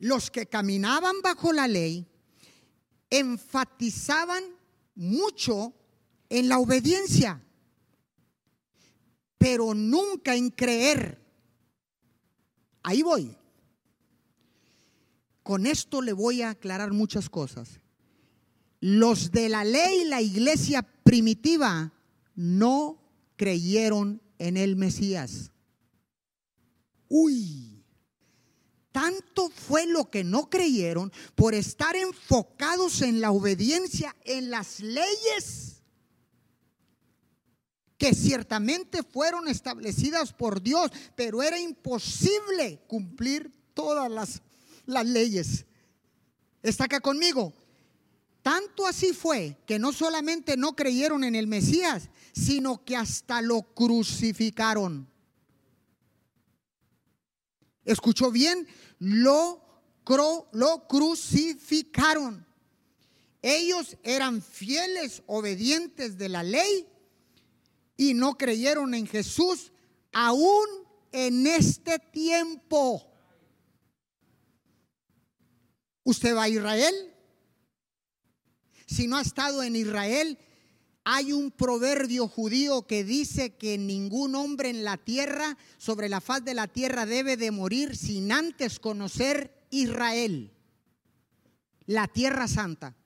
Los 0.00 0.32
que 0.32 0.46
caminaban 0.46 1.22
bajo 1.22 1.52
la 1.52 1.68
ley 1.68 2.08
enfatizaban 3.08 4.42
mucho 4.96 5.72
en 6.28 6.48
la 6.48 6.58
obediencia 6.58 7.40
pero 9.40 9.72
nunca 9.72 10.36
en 10.36 10.50
creer. 10.50 11.18
Ahí 12.82 13.02
voy. 13.02 13.34
Con 15.42 15.64
esto 15.64 16.02
le 16.02 16.12
voy 16.12 16.42
a 16.42 16.50
aclarar 16.50 16.92
muchas 16.92 17.30
cosas. 17.30 17.80
Los 18.80 19.32
de 19.32 19.48
la 19.48 19.64
ley, 19.64 20.04
la 20.04 20.20
iglesia 20.20 20.82
primitiva, 20.82 21.90
no 22.34 23.02
creyeron 23.36 24.20
en 24.38 24.58
el 24.58 24.76
Mesías. 24.76 25.52
Uy, 27.08 27.79
tanto 28.92 29.50
fue 29.50 29.86
lo 29.86 30.10
que 30.10 30.24
no 30.24 30.50
creyeron 30.50 31.12
por 31.34 31.54
estar 31.54 31.96
enfocados 31.96 33.02
en 33.02 33.20
la 33.20 33.30
obediencia, 33.30 34.14
en 34.24 34.50
las 34.50 34.80
leyes 34.80 35.70
que 38.00 38.14
ciertamente 38.14 39.02
fueron 39.02 39.46
establecidas 39.46 40.32
por 40.32 40.62
Dios, 40.62 40.90
pero 41.14 41.42
era 41.42 41.60
imposible 41.60 42.80
cumplir 42.86 43.52
todas 43.74 44.10
las, 44.10 44.40
las 44.86 45.04
leyes. 45.04 45.66
¿Está 46.62 46.84
acá 46.84 47.00
conmigo? 47.00 47.52
Tanto 48.40 48.86
así 48.86 49.12
fue 49.12 49.58
que 49.66 49.78
no 49.78 49.92
solamente 49.92 50.56
no 50.56 50.74
creyeron 50.74 51.24
en 51.24 51.34
el 51.34 51.46
Mesías, 51.46 52.08
sino 52.32 52.82
que 52.86 52.96
hasta 52.96 53.42
lo 53.42 53.60
crucificaron. 53.60 55.09
¿Escuchó 57.84 58.30
bien? 58.30 58.66
Lo, 58.98 59.62
lo 60.52 60.86
crucificaron. 60.88 62.46
Ellos 63.42 63.96
eran 64.02 64.42
fieles, 64.42 65.22
obedientes 65.26 66.18
de 66.18 66.28
la 66.28 66.42
ley, 66.42 66.86
y 67.96 68.14
no 68.14 68.36
creyeron 68.36 68.94
en 68.94 69.06
Jesús 69.06 69.72
aún 70.12 70.66
en 71.12 71.46
este 71.46 71.98
tiempo. 71.98 73.06
¿Usted 76.02 76.34
va 76.34 76.44
a 76.44 76.48
Israel? 76.48 76.94
Si 78.86 79.06
no 79.06 79.16
ha 79.16 79.22
estado 79.22 79.62
en 79.62 79.76
Israel, 79.76 80.38
hay 81.04 81.32
un 81.32 81.50
proverbio 81.50 82.28
judío 82.28 82.86
que 82.86 83.04
dice 83.04 83.56
que 83.56 83.78
ningún 83.78 84.34
hombre 84.34 84.70
en 84.70 84.84
la 84.84 84.96
tierra, 84.96 85.56
sobre 85.78 86.08
la 86.08 86.20
faz 86.20 86.44
de 86.44 86.54
la 86.54 86.68
tierra, 86.68 87.06
debe 87.06 87.36
de 87.36 87.50
morir 87.50 87.96
sin 87.96 88.32
antes 88.32 88.78
conocer 88.78 89.66
Israel, 89.70 90.52
la 91.86 92.06
tierra 92.06 92.48
santa. 92.48 92.96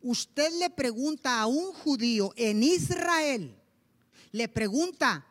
Usted 0.00 0.50
le 0.58 0.70
pregunta 0.70 1.40
a 1.40 1.46
un 1.46 1.72
judío 1.72 2.32
en 2.36 2.62
Israel, 2.62 3.60
le 4.32 4.48
pregunta, 4.48 5.26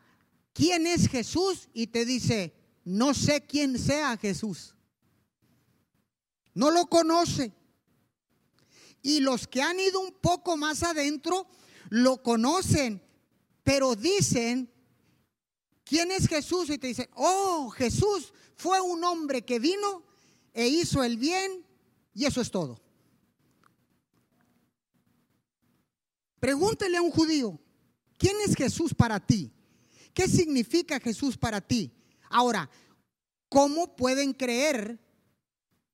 ¿quién 0.53 0.85
es 0.85 1.07
Jesús? 1.07 1.69
Y 1.73 1.87
te 1.87 2.05
dice, 2.05 2.53
no 2.83 3.13
sé 3.13 3.45
quién 3.45 3.79
sea 3.79 4.17
Jesús. 4.17 4.75
No 6.53 6.71
lo 6.71 6.85
conoce. 6.85 7.51
Y 9.01 9.19
los 9.19 9.47
que 9.47 9.61
han 9.61 9.79
ido 9.79 9.99
un 9.99 10.13
poco 10.13 10.55
más 10.57 10.83
adentro 10.83 11.47
lo 11.95 12.21
conocen, 12.21 13.01
pero 13.63 13.95
dicen, 13.95 14.69
¿quién 15.85 16.11
es 16.11 16.27
Jesús? 16.27 16.69
Y 16.69 16.77
te 16.77 16.87
dicen, 16.87 17.07
oh, 17.13 17.69
Jesús 17.69 18.33
fue 18.57 18.81
un 18.81 19.01
hombre 19.05 19.43
que 19.43 19.59
vino 19.59 20.03
e 20.53 20.67
hizo 20.67 21.05
el 21.05 21.15
bien 21.15 21.65
y 22.13 22.25
eso 22.25 22.41
es 22.41 22.51
todo. 22.51 22.81
Pregúntele 26.41 26.97
a 26.97 27.01
un 27.01 27.11
judío, 27.11 27.57
¿Quién 28.17 28.35
es 28.45 28.55
Jesús 28.55 28.93
para 28.93 29.19
ti? 29.19 29.51
¿Qué 30.13 30.27
significa 30.27 30.99
Jesús 30.99 31.37
para 31.37 31.61
ti? 31.61 31.91
Ahora, 32.29 32.69
¿cómo 33.49 33.95
pueden 33.95 34.33
creer 34.33 34.99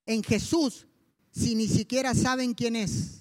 en 0.05 0.23
Jesús 0.23 0.87
si 1.31 1.55
ni 1.55 1.67
siquiera 1.67 2.13
saben 2.13 2.53
quién 2.53 2.75
es? 2.75 3.20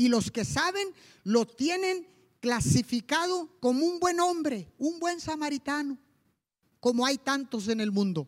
Y 0.00 0.08
los 0.08 0.30
que 0.30 0.46
saben 0.46 0.94
lo 1.24 1.46
tienen 1.46 2.08
clasificado 2.40 3.54
como 3.60 3.84
un 3.84 4.00
buen 4.00 4.18
hombre, 4.18 4.72
un 4.78 4.98
buen 4.98 5.20
samaritano, 5.20 5.98
como 6.80 7.04
hay 7.04 7.18
tantos 7.18 7.68
en 7.68 7.82
el 7.82 7.92
mundo. 7.92 8.26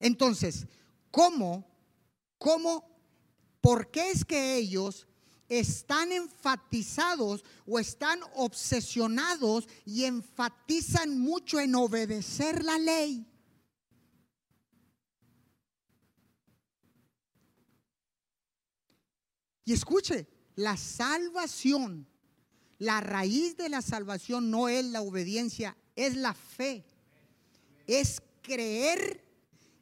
Entonces, 0.00 0.66
¿cómo, 1.12 1.64
cómo, 2.38 2.90
por 3.60 3.88
qué 3.92 4.10
es 4.10 4.24
que 4.24 4.56
ellos 4.56 5.06
están 5.48 6.10
enfatizados 6.10 7.44
o 7.68 7.78
están 7.78 8.18
obsesionados 8.34 9.68
y 9.84 10.06
enfatizan 10.06 11.20
mucho 11.20 11.60
en 11.60 11.76
obedecer 11.76 12.64
la 12.64 12.78
ley. 12.78 13.24
Y 19.64 19.72
escuche, 19.72 20.26
la 20.56 20.76
salvación, 20.76 22.06
la 22.78 23.00
raíz 23.00 23.56
de 23.56 23.68
la 23.68 23.82
salvación 23.82 24.50
no 24.50 24.68
es 24.68 24.84
la 24.84 25.02
obediencia, 25.02 25.76
es 25.96 26.16
la 26.16 26.34
fe. 26.34 26.84
Es 27.86 28.22
creer 28.42 29.24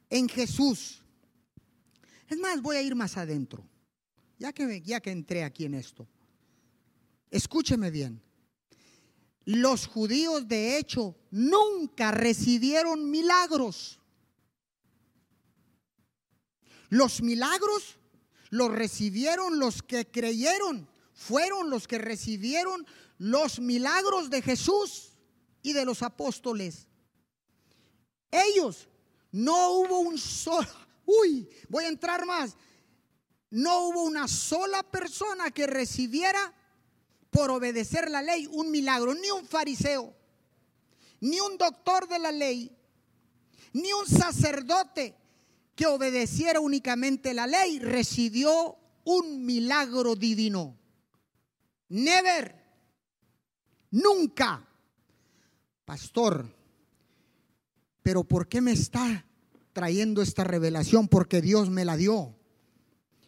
en 0.09 0.29
Jesús. 0.29 1.01
Es 2.29 2.37
más, 2.37 2.61
voy 2.61 2.77
a 2.77 2.81
ir 2.81 2.95
más 2.95 3.17
adentro 3.17 3.63
ya 4.43 4.51
que, 4.51 4.81
ya 4.81 4.99
que 4.99 5.11
entré 5.11 5.45
aquí 5.45 5.63
en 5.63 5.73
esto, 5.73 6.05
escúcheme 7.31 7.89
bien. 7.89 8.21
Los 9.45 9.87
judíos 9.87 10.45
de 10.49 10.77
hecho 10.77 11.15
nunca 11.31 12.11
recibieron 12.11 13.09
milagros. 13.09 14.01
Los 16.89 17.21
milagros 17.21 17.97
los 18.53 18.71
recibieron 18.71 19.57
los 19.57 19.81
que 19.81 20.05
creyeron, 20.05 20.87
fueron 21.11 21.71
los 21.71 21.87
que 21.87 21.97
recibieron 21.97 22.85
los 23.17 23.59
milagros 23.59 24.29
de 24.29 24.43
Jesús 24.43 25.13
y 25.63 25.73
de 25.73 25.85
los 25.85 26.03
apóstoles. 26.03 26.87
Ellos 28.29 28.87
no 29.31 29.71
hubo 29.71 30.01
un 30.01 30.19
solo, 30.19 30.67
uy, 31.07 31.49
voy 31.67 31.85
a 31.85 31.87
entrar 31.87 32.27
más, 32.27 32.55
no 33.49 33.87
hubo 33.87 34.03
una 34.03 34.27
sola 34.27 34.83
persona 34.83 35.49
que 35.49 35.65
recibiera 35.65 36.53
por 37.31 37.49
obedecer 37.49 38.11
la 38.11 38.21
ley 38.21 38.47
un 38.51 38.69
milagro, 38.69 39.15
ni 39.15 39.31
un 39.31 39.47
fariseo, 39.47 40.13
ni 41.21 41.39
un 41.39 41.57
doctor 41.57 42.07
de 42.07 42.19
la 42.19 42.31
ley, 42.31 42.71
ni 43.71 43.91
un 43.93 44.05
sacerdote, 44.05 45.15
que 45.75 45.85
obedeciera 45.87 46.59
únicamente 46.59 47.33
la 47.33 47.47
ley, 47.47 47.79
recibió 47.79 48.77
un 49.03 49.45
milagro 49.45 50.15
divino. 50.15 50.77
Never, 51.89 52.55
nunca. 53.91 54.67
Pastor, 55.85 56.47
pero 58.01 58.23
¿por 58.23 58.47
qué 58.47 58.61
me 58.61 58.71
está 58.71 59.25
trayendo 59.73 60.21
esta 60.21 60.43
revelación? 60.43 61.07
Porque 61.07 61.41
Dios 61.41 61.69
me 61.69 61.85
la 61.85 61.97
dio. 61.97 62.35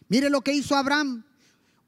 Mire 0.08 0.30
lo 0.30 0.42
que 0.42 0.52
hizo 0.52 0.76
Abraham. 0.76 1.24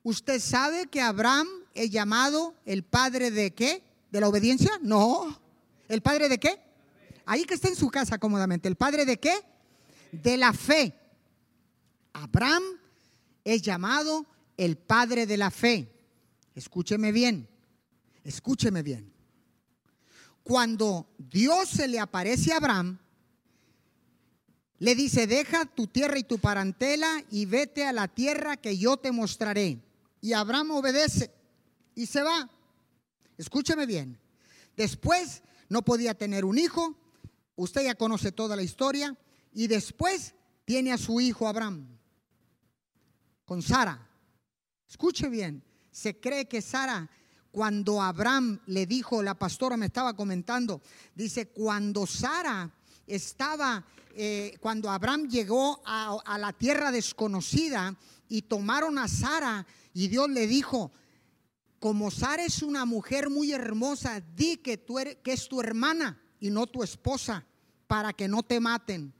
¿Usted 0.02 0.40
sabe 0.40 0.86
que 0.86 1.00
Abraham 1.00 1.46
es 1.74 1.90
llamado 1.90 2.54
el 2.64 2.82
padre 2.82 3.30
de 3.30 3.52
qué? 3.52 3.82
¿De 4.10 4.20
la 4.20 4.28
obediencia? 4.28 4.72
No. 4.82 5.38
¿El 5.88 6.02
padre 6.02 6.28
de 6.28 6.38
qué? 6.38 6.58
Ahí 7.26 7.44
que 7.44 7.54
está 7.54 7.68
en 7.68 7.76
su 7.76 7.90
casa 7.90 8.18
cómodamente. 8.18 8.68
¿El 8.68 8.76
padre 8.76 9.04
de 9.04 9.18
qué? 9.18 9.34
De 10.12 10.36
la 10.36 10.52
fe. 10.52 10.94
Abraham 12.12 12.62
es 13.44 13.62
llamado 13.62 14.26
el 14.56 14.76
padre 14.76 15.26
de 15.26 15.36
la 15.36 15.50
fe. 15.50 15.88
Escúcheme 16.54 17.12
bien, 17.12 17.48
escúcheme 18.24 18.82
bien. 18.82 19.12
Cuando 20.42 21.08
Dios 21.18 21.68
se 21.68 21.86
le 21.88 22.00
aparece 22.00 22.52
a 22.52 22.56
Abraham, 22.56 22.98
le 24.78 24.94
dice, 24.94 25.26
deja 25.26 25.66
tu 25.66 25.86
tierra 25.86 26.18
y 26.18 26.24
tu 26.24 26.38
parentela 26.38 27.24
y 27.30 27.46
vete 27.46 27.84
a 27.84 27.92
la 27.92 28.08
tierra 28.08 28.56
que 28.56 28.78
yo 28.78 28.96
te 28.96 29.12
mostraré. 29.12 29.80
Y 30.20 30.32
Abraham 30.32 30.72
obedece 30.72 31.30
y 31.94 32.06
se 32.06 32.22
va. 32.22 32.48
Escúcheme 33.36 33.86
bien. 33.86 34.18
Después 34.76 35.42
no 35.68 35.82
podía 35.82 36.14
tener 36.14 36.44
un 36.44 36.58
hijo. 36.58 36.96
Usted 37.56 37.84
ya 37.84 37.94
conoce 37.94 38.32
toda 38.32 38.56
la 38.56 38.62
historia. 38.62 39.16
Y 39.52 39.66
después 39.66 40.34
tiene 40.64 40.92
a 40.92 40.98
su 40.98 41.20
hijo 41.20 41.48
Abraham 41.48 41.86
con 43.44 43.62
Sara. 43.62 44.06
Escuche 44.86 45.28
bien, 45.28 45.64
se 45.90 46.20
cree 46.20 46.46
que 46.46 46.60
Sara, 46.60 47.10
cuando 47.50 48.02
Abraham 48.02 48.60
le 48.66 48.86
dijo, 48.86 49.22
la 49.22 49.38
pastora 49.38 49.76
me 49.76 49.86
estaba 49.86 50.14
comentando, 50.14 50.82
dice, 51.14 51.48
cuando 51.48 52.06
Sara 52.06 52.70
estaba, 53.06 53.84
eh, 54.14 54.56
cuando 54.60 54.90
Abraham 54.90 55.28
llegó 55.28 55.82
a, 55.84 56.38
la 56.38 56.52
tierra 56.52 56.92
desconocida 56.92 57.96
y 58.28 58.42
tomaron 58.42 58.98
a 58.98 59.08
Sara 59.08 59.66
y 59.94 60.08
Dios 60.08 60.28
le 60.28 60.46
dijo, 60.46 60.92
como 61.80 62.10
Sara 62.10 62.44
es 62.44 62.62
una 62.62 62.84
mujer 62.84 63.30
muy 63.30 63.52
hermosa, 63.52 64.20
di 64.20 64.58
que, 64.58 64.76
tú 64.76 64.98
eres, 64.98 65.16
que 65.22 65.32
es 65.32 65.48
tu 65.48 65.60
hermana 65.60 66.20
y 66.38 66.50
no 66.50 66.66
tu 66.66 66.82
esposa, 66.82 67.46
para 67.86 68.12
que 68.12 68.28
no 68.28 68.42
te 68.42 68.60
maten. 68.60 69.14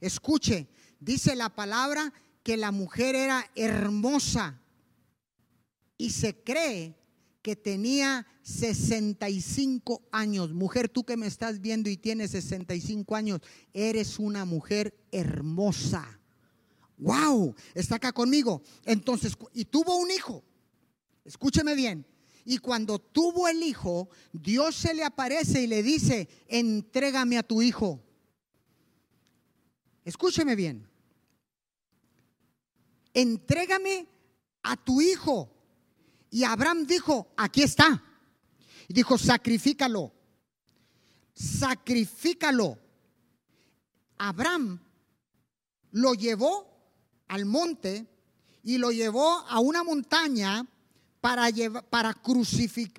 Escuche, 0.00 0.68
dice 1.00 1.34
la 1.34 1.48
palabra 1.48 2.12
que 2.42 2.56
la 2.56 2.70
mujer 2.70 3.14
era 3.14 3.50
hermosa 3.54 4.60
y 5.96 6.10
se 6.10 6.42
cree 6.42 6.96
que 7.42 7.56
tenía 7.56 8.26
65 8.42 10.02
años. 10.12 10.52
Mujer, 10.52 10.88
tú 10.88 11.04
que 11.04 11.16
me 11.16 11.26
estás 11.26 11.60
viendo 11.60 11.90
y 11.90 11.96
tienes 11.96 12.30
65 12.32 13.16
años, 13.16 13.40
eres 13.72 14.18
una 14.18 14.44
mujer 14.44 14.94
hermosa. 15.10 16.18
Wow, 16.98 17.54
está 17.74 17.96
acá 17.96 18.12
conmigo. 18.12 18.62
Entonces, 18.84 19.36
y 19.52 19.64
tuvo 19.64 19.96
un 19.96 20.10
hijo. 20.10 20.44
Escúcheme 21.24 21.74
bien. 21.74 22.06
Y 22.44 22.58
cuando 22.58 22.98
tuvo 22.98 23.48
el 23.48 23.62
hijo, 23.62 24.08
Dios 24.32 24.74
se 24.74 24.94
le 24.94 25.04
aparece 25.04 25.62
y 25.62 25.66
le 25.66 25.82
dice, 25.82 26.28
entrégame 26.48 27.36
a 27.36 27.42
tu 27.42 27.60
hijo. 27.60 28.02
Escúcheme 30.08 30.54
bien 30.56 30.76
entrégame 33.20 34.06
a 34.62 34.76
tu 34.76 35.00
hijo. 35.00 35.50
Y 36.30 36.44
Abraham 36.44 36.86
dijo, 36.86 37.32
aquí 37.36 37.62
está. 37.62 38.02
Y 38.86 38.94
dijo, 38.94 39.18
sacrifícalo. 39.18 40.12
Sacrifícalo. 41.34 42.78
Abraham 44.18 44.80
lo 45.92 46.14
llevó 46.14 46.66
al 47.28 47.44
monte 47.46 48.06
y 48.62 48.78
lo 48.78 48.90
llevó 48.90 49.44
a 49.48 49.60
una 49.60 49.84
montaña 49.84 50.66
para, 51.20 51.48
para, 51.88 52.14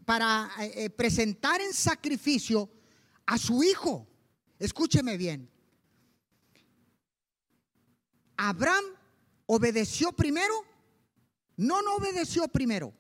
para 0.06 0.52
eh, 0.60 0.72
eh, 0.76 0.90
presentar 0.90 1.62
en 1.62 1.74
sacrificio 1.74 2.70
a 3.26 3.38
su 3.38 3.64
hijo. 3.64 4.08
Escúcheme 4.58 5.18
bien. 5.18 5.50
Abraham 8.42 8.86
¿Obedeció 9.52 10.12
primero? 10.12 10.54
No, 11.58 11.82
no 11.82 11.96
obedeció 11.96 12.48
primero, 12.50 12.94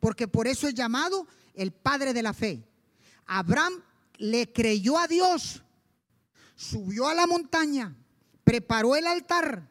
porque 0.00 0.26
por 0.26 0.46
eso 0.46 0.66
es 0.66 0.72
llamado 0.72 1.26
el 1.52 1.72
padre 1.72 2.14
de 2.14 2.22
la 2.22 2.32
fe. 2.32 2.66
Abraham 3.26 3.82
le 4.16 4.50
creyó 4.50 4.96
a 4.96 5.06
Dios, 5.06 5.62
subió 6.56 7.06
a 7.06 7.14
la 7.14 7.26
montaña, 7.26 7.94
preparó 8.44 8.96
el 8.96 9.06
altar, 9.06 9.70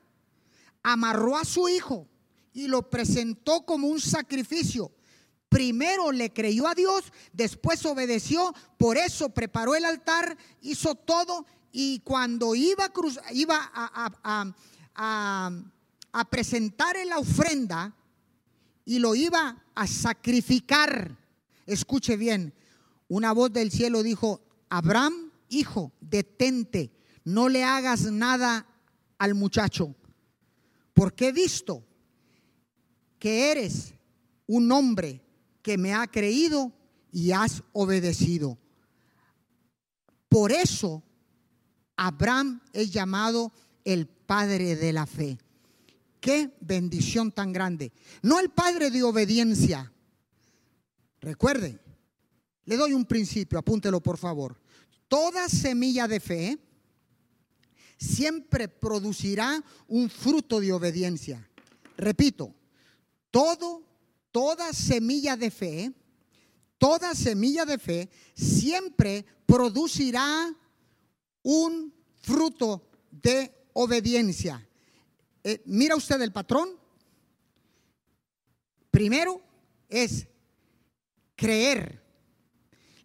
amarró 0.84 1.36
a 1.36 1.46
su 1.46 1.68
hijo 1.68 2.08
y 2.54 2.68
lo 2.68 2.92
presentó 2.92 3.66
como 3.66 3.88
un 3.88 4.00
sacrificio. 4.00 4.92
Primero 5.50 6.12
le 6.12 6.32
creyó 6.32 6.68
a 6.68 6.76
Dios, 6.76 7.12
después 7.34 7.84
obedeció, 7.88 8.54
por 8.78 8.98
eso 8.98 9.30
preparó 9.30 9.74
el 9.74 9.86
altar, 9.86 10.38
hizo 10.62 10.94
todo 10.94 11.48
y 11.72 12.02
cuando 12.02 12.54
iba 12.54 12.86
a, 12.86 12.90
cruz, 12.90 13.20
iba 13.32 13.58
a, 13.74 14.54
a 14.96 16.28
presentar 16.30 16.98
en 16.98 17.10
la 17.10 17.20
ofrenda 17.20 17.96
y 18.86 19.00
lo 19.00 19.16
iba 19.16 19.64
a 19.76 19.88
sacrificar. 19.88 21.16
Escuche 21.66 22.18
bien, 22.18 22.54
una 23.08 23.32
voz 23.32 23.54
del 23.54 23.72
cielo 23.72 24.04
dijo, 24.04 24.42
Abraham, 24.70 25.32
hijo, 25.50 25.92
detente, 26.02 26.92
no 27.24 27.50
le 27.50 27.64
hagas 27.64 28.12
nada 28.12 28.66
al 29.18 29.36
muchacho, 29.36 29.96
porque 30.94 31.28
he 31.28 31.32
visto 31.32 31.86
que 33.20 33.52
eres 33.52 33.94
un 34.48 34.72
hombre 34.72 35.22
que 35.62 35.78
me 35.78 35.94
ha 35.94 36.08
creído 36.08 36.72
y 37.12 37.32
has 37.32 37.62
obedecido. 37.74 38.58
Por 40.30 40.52
eso 40.52 41.04
Abraham 41.96 42.62
es 42.74 42.92
llamado 42.92 43.52
el 43.84 44.08
padre 44.30 44.76
de 44.76 44.94
la 44.94 45.08
fe. 45.08 45.40
Qué 46.20 46.52
bendición 46.62 47.32
tan 47.32 47.52
grande. 47.52 47.92
No 48.22 48.40
el 48.40 48.52
padre 48.52 48.92
de 48.92 49.02
obediencia. 49.02 49.92
Recuerde, 51.20 51.80
le 52.66 52.78
doy 52.78 52.94
un 52.94 53.06
principio, 53.06 53.58
apúntelo 53.58 54.04
por 54.04 54.20
favor. 54.20 54.56
Toda 55.08 55.50
semilla 55.50 56.08
de 56.08 56.20
fe 56.20 56.60
siempre 57.98 58.68
producirá 58.68 59.64
un 59.88 60.12
fruto 60.12 60.60
de 60.60 60.74
obediencia. 60.74 61.50
Repito, 61.98 62.54
todo, 63.32 63.82
toda 64.32 64.74
semilla 64.74 65.38
de 65.38 65.50
fe, 65.50 65.92
toda 66.78 67.16
semilla 67.16 67.66
de 67.66 67.80
fe 67.80 68.10
siempre 68.36 69.26
producirá 69.48 70.56
un 71.42 71.92
fruto 72.22 72.88
de 73.10 73.59
obediencia. 73.82 74.68
Eh, 75.42 75.62
mira 75.66 75.96
usted 75.96 76.22
el 76.22 76.34
patrón. 76.34 76.70
Primero 78.92 79.42
es 79.88 80.28
creer. 81.38 82.04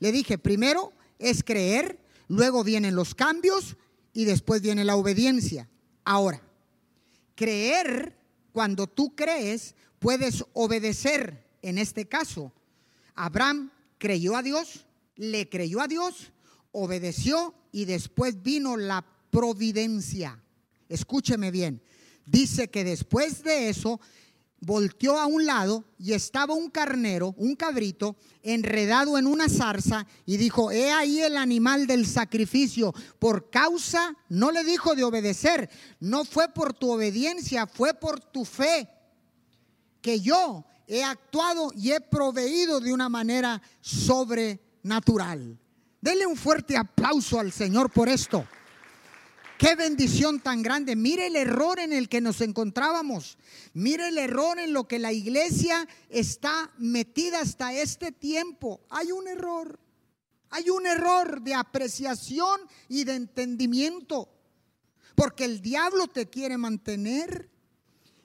Le 0.01 0.11
dije, 0.11 0.37
primero 0.37 0.93
es 1.21 1.45
creer, 1.45 2.01
luego 2.27 2.65
vienen 2.65 2.97
los 2.97 3.15
cambios 3.15 3.77
y 4.13 4.25
después 4.25 4.63
viene 4.63 4.85
la 4.85 4.97
obediencia. 4.97 5.69
Ahora, 6.05 6.43
creer, 7.37 8.19
cuando 8.51 8.89
tú 8.89 9.15
crees, 9.15 9.77
puedes 10.01 10.45
obedecer. 10.55 11.47
En 11.63 11.79
este 11.79 12.09
caso, 12.09 12.53
Abraham 13.15 13.71
creyó 13.99 14.37
a 14.37 14.43
Dios, 14.43 14.87
le 15.15 15.49
creyó 15.49 15.81
a 15.81 15.87
Dios, 15.87 16.33
obedeció 16.73 17.55
y 17.71 17.85
después 17.85 18.43
vino 18.43 18.77
la 18.77 19.07
providencia. 19.31 20.44
Escúcheme 20.89 21.51
bien, 21.51 21.83
dice 22.27 22.69
que 22.69 22.85
después 22.85 23.43
de 23.43 23.69
eso 23.69 24.01
volteó 24.61 25.19
a 25.19 25.27
un 25.27 25.47
lado 25.47 25.85
y 25.99 26.13
estaba 26.13 26.55
un 26.55 26.71
carnero, 26.71 27.35
un 27.37 27.55
cabrito, 27.55 28.17
enredado 28.43 29.19
en 29.19 29.27
una 29.27 29.49
zarza 29.49 30.07
y 30.27 30.37
dijo, 30.37 30.71
he 30.71 30.91
ahí 30.91 31.21
el 31.21 31.37
animal 31.37 31.87
del 31.87 32.07
sacrificio. 32.07 32.93
Por 33.19 33.51
causa, 33.51 34.17
no 34.29 34.51
le 34.51 34.65
dijo 34.65 34.95
de 34.95 35.05
obedecer, 35.05 35.71
no 36.01 36.25
fue 36.25 36.49
por 36.49 36.73
tu 36.73 36.91
obediencia, 36.91 37.67
fue 37.67 37.95
por 37.95 38.21
tu 38.21 38.45
fe, 38.45 38.89
que 40.01 40.21
yo 40.21 40.65
he 40.87 41.03
actuado 41.03 41.71
y 41.75 41.93
he 41.93 42.01
proveído 42.01 42.81
de 42.81 42.93
una 42.93 43.09
manera 43.09 43.61
sobrenatural. 43.81 45.59
Dele 46.01 46.27
un 46.27 46.37
fuerte 46.37 46.77
aplauso 46.77 47.41
al 47.41 47.53
Señor 47.53 47.91
por 47.91 48.09
esto. 48.09 48.47
Qué 49.59 49.77
bendición 49.77 50.41
tan 50.41 50.63
grande. 50.63 50.97
Mire 50.97 51.29
el 51.29 51.37
error 51.37 51.79
en 51.79 51.93
el 51.93 52.09
que 52.09 52.21
nos 52.21 52.41
encontrábamos. 52.41 53.39
Mire 53.73 54.09
el 54.09 54.19
error 54.19 54.59
en 54.59 54.73
lo 54.73 54.89
que 54.89 54.99
la 54.99 55.13
iglesia 55.13 55.87
está 56.09 56.73
metida 56.79 57.41
hasta 57.41 57.73
este 57.73 58.11
tiempo. 58.11 58.81
Hay 58.91 59.13
un 59.13 59.29
error. 59.29 59.79
Hay 60.51 60.71
un 60.71 60.87
error 60.87 61.41
de 61.43 61.55
apreciación 61.55 62.61
y 62.89 63.05
de 63.05 63.15
entendimiento. 63.15 64.29
Porque 65.15 65.45
el 65.45 65.61
diablo 65.61 66.09
te 66.09 66.29
quiere 66.29 66.59
mantener 66.59 67.49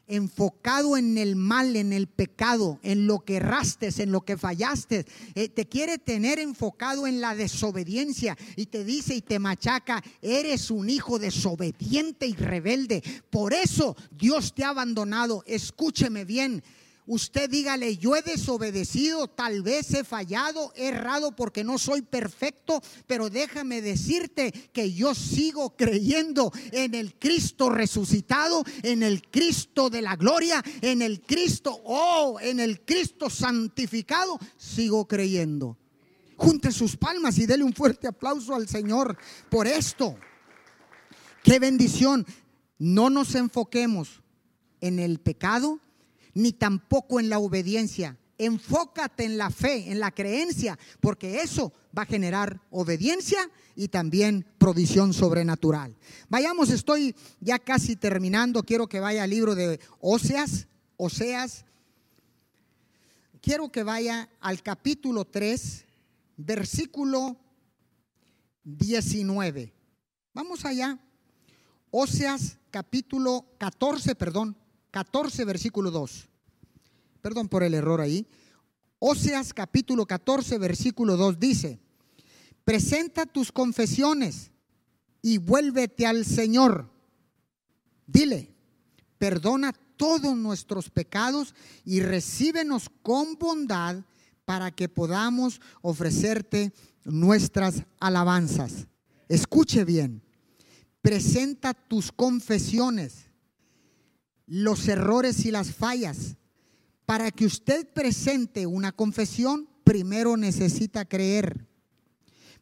enfocado 0.10 0.98
en 0.98 1.17
el 1.17 1.36
mal, 1.36 1.76
en 1.76 1.93
el 1.93 2.08
pecado, 2.08 2.80
en 2.84 3.08
lo 3.08 3.19
que 3.19 3.38
erraste, 3.38 3.89
en 3.98 4.12
lo 4.12 4.22
que 4.22 4.38
fallaste. 4.38 5.06
Eh, 5.36 5.48
te 5.48 5.67
quiere 5.67 5.98
tener 5.98 6.39
enfocado 6.39 7.08
en 7.08 7.22
la 7.22 7.36
desobediencia 7.36 8.38
y 8.56 8.65
te 8.65 8.84
dice 8.84 9.15
y 9.15 9.22
te 9.22 9.39
machaca, 9.39 10.04
eres 10.22 10.72
un 10.72 10.89
hijo 10.89 11.19
desobediente 11.19 12.28
y 12.28 12.34
rebelde. 12.34 13.02
Por 13.30 13.54
eso 13.54 13.95
Dios 14.12 14.54
te 14.54 14.63
ha 14.63 14.69
abandonado. 14.69 15.43
Escúcheme 15.45 16.26
bien 16.26 16.63
usted 17.10 17.50
dígale, 17.50 17.98
yo 17.98 18.15
he 18.15 18.22
desobedecido, 18.22 19.28
tal 19.28 19.63
vez 19.63 19.91
he 19.95 20.04
fallado, 20.04 20.72
he 20.76 20.89
errado 20.89 21.36
porque 21.36 21.63
no 21.63 21.80
soy 21.80 22.04
perfecto, 22.04 22.82
pero 23.08 23.32
déjame 23.32 23.82
decirte 23.82 24.52
que 24.72 24.93
yo 24.93 25.15
sigo 25.15 25.76
creyendo 25.76 26.54
en 26.72 26.93
el 26.93 27.15
Cristo 27.15 27.72
resucitado, 27.72 28.63
en 28.84 29.02
el 29.02 29.24
Cristo 29.24 29.89
de 29.89 30.04
la 30.04 30.15
gloria, 30.15 30.63
en 30.82 31.02
el 31.02 31.22
Cristo, 31.22 31.82
oh, 31.84 32.39
en 32.39 32.60
el 32.60 32.82
Cristo 32.82 33.30
santificado, 33.30 34.38
sigo 34.56 35.08
creyendo. 35.08 35.78
Junte 36.38 36.72
sus 36.72 36.95
palmas 36.95 37.39
y 37.39 37.48
dele 37.48 37.63
un 37.63 37.74
fuerte 37.74 38.08
aplauso 38.08 38.54
al 38.54 38.67
Señor 38.69 39.17
por 39.50 39.67
esto. 39.67 40.15
Qué 41.43 41.58
bendición. 41.58 42.26
No 42.78 43.10
nos 43.10 43.34
enfoquemos 43.36 44.22
en 44.80 45.00
el 45.00 45.19
pecado, 45.19 45.80
ni 46.34 46.54
tampoco 46.54 47.20
en 47.20 47.30
la 47.30 47.39
obediencia. 47.39 48.18
Enfócate 48.38 49.26
en 49.26 49.38
la 49.38 49.50
fe, 49.50 49.92
en 49.92 50.00
la 50.00 50.12
creencia, 50.12 50.80
porque 51.02 51.42
eso 51.42 51.74
va 51.98 52.04
a 52.04 52.06
generar 52.06 52.62
obediencia 52.72 53.50
y 53.76 53.89
también 53.89 54.46
provisión 54.58 55.13
sobrenatural. 55.13 55.96
Vayamos, 56.30 56.70
estoy 56.70 57.15
ya 57.42 57.60
casi 57.60 57.96
terminando. 57.96 58.63
Quiero 58.63 58.88
que 58.88 59.00
vaya 59.00 59.24
al 59.24 59.30
libro 59.30 59.56
de 59.56 59.80
Oseas, 60.00 60.68
Oseas. 60.96 61.65
Quiero 63.42 63.70
que 63.72 63.84
vaya 63.84 64.30
al 64.39 64.62
capítulo 64.63 65.26
3, 65.26 65.86
versículo 66.38 67.38
19. 68.63 69.74
Vamos 70.34 70.63
allá. 70.65 70.98
Oseas 71.92 72.58
capítulo 72.70 73.46
14, 73.58 74.13
perdón, 74.15 74.56
14, 74.91 75.45
versículo 75.45 75.91
2. 75.91 76.28
Perdón 77.21 77.47
por 77.47 77.63
el 77.63 77.73
error 77.73 78.02
ahí. 78.02 78.28
Oseas 78.99 79.54
capítulo 79.54 80.06
14, 80.06 80.58
versículo 80.58 81.15
2 81.15 81.39
dice, 81.39 81.80
presenta 82.65 83.25
tus 83.25 83.52
confesiones 83.52 84.52
y 85.21 85.38
vuélvete 85.38 86.06
al 86.06 86.25
Señor. 86.25 86.89
Dile, 88.06 88.54
perdona 89.17 89.73
todos 89.95 90.36
nuestros 90.36 90.89
pecados 90.89 91.56
y 91.86 92.02
recíbenos 92.02 92.89
con 93.02 93.36
bondad 93.36 94.04
para 94.43 94.71
que 94.71 94.89
podamos 94.89 95.62
ofrecerte 95.82 96.73
nuestras 97.06 97.84
alabanzas. 97.99 98.88
Escuche 99.30 99.86
bien, 99.86 100.21
presenta 101.02 101.73
tus 101.73 102.12
confesiones 102.12 103.29
los 104.50 104.88
errores 104.88 105.46
y 105.46 105.52
las 105.52 105.74
fallas. 105.74 106.36
Para 107.06 107.32
que 107.32 107.46
usted 107.46 107.88
presente 107.94 108.66
una 108.66 108.92
confesión, 108.92 109.70
primero 109.84 110.36
necesita 110.38 111.06
creer. 111.06 111.68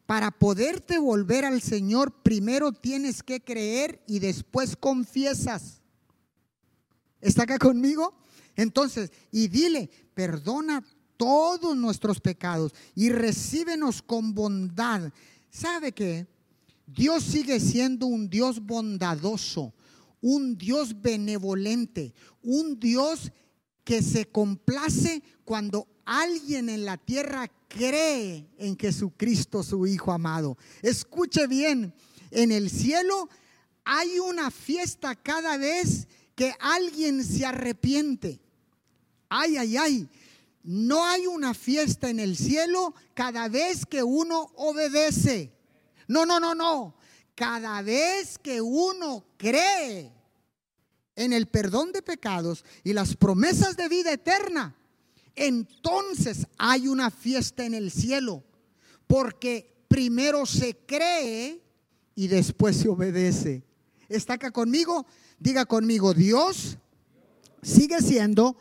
Para 0.06 0.30
poderte 0.30 0.98
volver 0.98 1.44
al 1.44 1.60
Señor, 1.60 2.22
primero 2.22 2.72
tienes 2.72 3.22
que 3.22 3.42
creer 3.42 4.02
y 4.06 4.20
después 4.20 4.76
confiesas. 4.76 5.82
¿Está 7.20 7.42
acá 7.42 7.58
conmigo? 7.58 8.14
Entonces, 8.54 9.10
y 9.32 9.48
dile, 9.48 9.90
perdona 10.14 10.84
todos 11.16 11.76
nuestros 11.76 12.20
pecados 12.20 12.72
y 12.94 13.10
recíbenos 13.10 14.02
con 14.02 14.34
bondad. 14.34 15.12
¿Sabe 15.50 15.92
qué? 15.92 16.26
Dios 16.86 17.22
sigue 17.24 17.60
siendo 17.60 18.06
un 18.06 18.30
Dios 18.30 18.60
bondadoso 18.60 19.74
un 20.20 20.56
Dios 20.56 21.00
benevolente, 21.00 22.14
un 22.42 22.78
Dios 22.78 23.32
que 23.84 24.02
se 24.02 24.26
complace 24.26 25.22
cuando 25.44 25.88
alguien 26.04 26.68
en 26.68 26.84
la 26.84 26.96
tierra 26.96 27.50
cree 27.68 28.48
en 28.58 28.78
Jesucristo, 28.78 29.62
su 29.62 29.86
Hijo 29.86 30.12
amado. 30.12 30.58
Escuche 30.82 31.46
bien, 31.46 31.94
en 32.30 32.52
el 32.52 32.70
cielo 32.70 33.28
hay 33.84 34.18
una 34.18 34.50
fiesta 34.50 35.14
cada 35.14 35.56
vez 35.56 36.08
que 36.34 36.52
alguien 36.60 37.24
se 37.24 37.46
arrepiente. 37.46 38.40
Ay, 39.28 39.56
ay, 39.56 39.76
ay. 39.76 40.08
No 40.62 41.06
hay 41.06 41.26
una 41.26 41.54
fiesta 41.54 42.10
en 42.10 42.20
el 42.20 42.36
cielo 42.36 42.94
cada 43.14 43.48
vez 43.48 43.86
que 43.86 44.02
uno 44.02 44.50
obedece. 44.56 45.50
No, 46.06 46.26
no, 46.26 46.38
no, 46.38 46.54
no 46.54 46.97
cada 47.38 47.82
vez 47.82 48.36
que 48.36 48.60
uno 48.60 49.24
cree 49.36 50.12
en 51.14 51.32
el 51.32 51.46
perdón 51.46 51.92
de 51.92 52.02
pecados 52.02 52.64
y 52.82 52.92
las 52.92 53.14
promesas 53.14 53.76
de 53.76 53.88
vida 53.88 54.12
eterna, 54.12 54.74
entonces 55.36 56.48
hay 56.58 56.88
una 56.88 57.12
fiesta 57.12 57.64
en 57.64 57.74
el 57.74 57.92
cielo, 57.92 58.42
porque 59.06 59.84
primero 59.86 60.46
se 60.46 60.76
cree 60.78 61.62
y 62.16 62.26
después 62.26 62.76
se 62.76 62.88
obedece. 62.88 63.62
¿Está 64.08 64.32
acá 64.32 64.50
conmigo? 64.50 65.06
Diga 65.38 65.64
conmigo, 65.64 66.14
Dios 66.14 66.76
sigue 67.62 68.00
siendo 68.00 68.56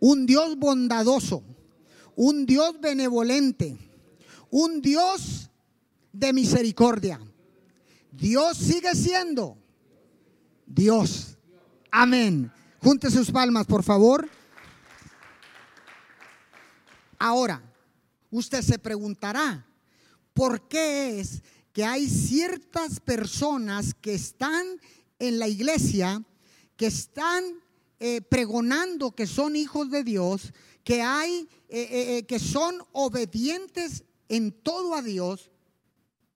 un 0.00 0.26
Dios 0.26 0.56
bondadoso, 0.58 1.44
un 2.16 2.46
Dios 2.46 2.80
benevolente, 2.80 3.76
un 4.50 4.82
Dios 4.82 5.50
de 6.12 6.32
misericordia. 6.32 7.20
Dios 8.18 8.58
sigue 8.58 8.92
siendo 8.96 9.56
Dios. 10.66 11.38
Amén. 11.88 12.50
Junte 12.82 13.12
sus 13.12 13.30
palmas, 13.30 13.64
por 13.64 13.84
favor. 13.84 14.28
Ahora, 17.16 17.62
usted 18.30 18.62
se 18.62 18.76
preguntará, 18.80 19.64
¿por 20.34 20.66
qué 20.66 21.20
es 21.20 21.42
que 21.72 21.84
hay 21.84 22.08
ciertas 22.08 22.98
personas 22.98 23.94
que 23.94 24.14
están 24.14 24.66
en 25.20 25.38
la 25.38 25.46
iglesia, 25.46 26.20
que 26.76 26.86
están 26.86 27.44
eh, 28.00 28.20
pregonando 28.20 29.12
que 29.12 29.28
son 29.28 29.54
hijos 29.54 29.92
de 29.92 30.02
Dios, 30.02 30.52
que 30.82 31.02
hay, 31.02 31.48
eh, 31.68 32.16
eh, 32.18 32.26
que 32.26 32.40
son 32.40 32.82
obedientes 32.90 34.02
en 34.28 34.50
todo 34.50 34.96
a 34.96 35.02
Dios, 35.02 35.52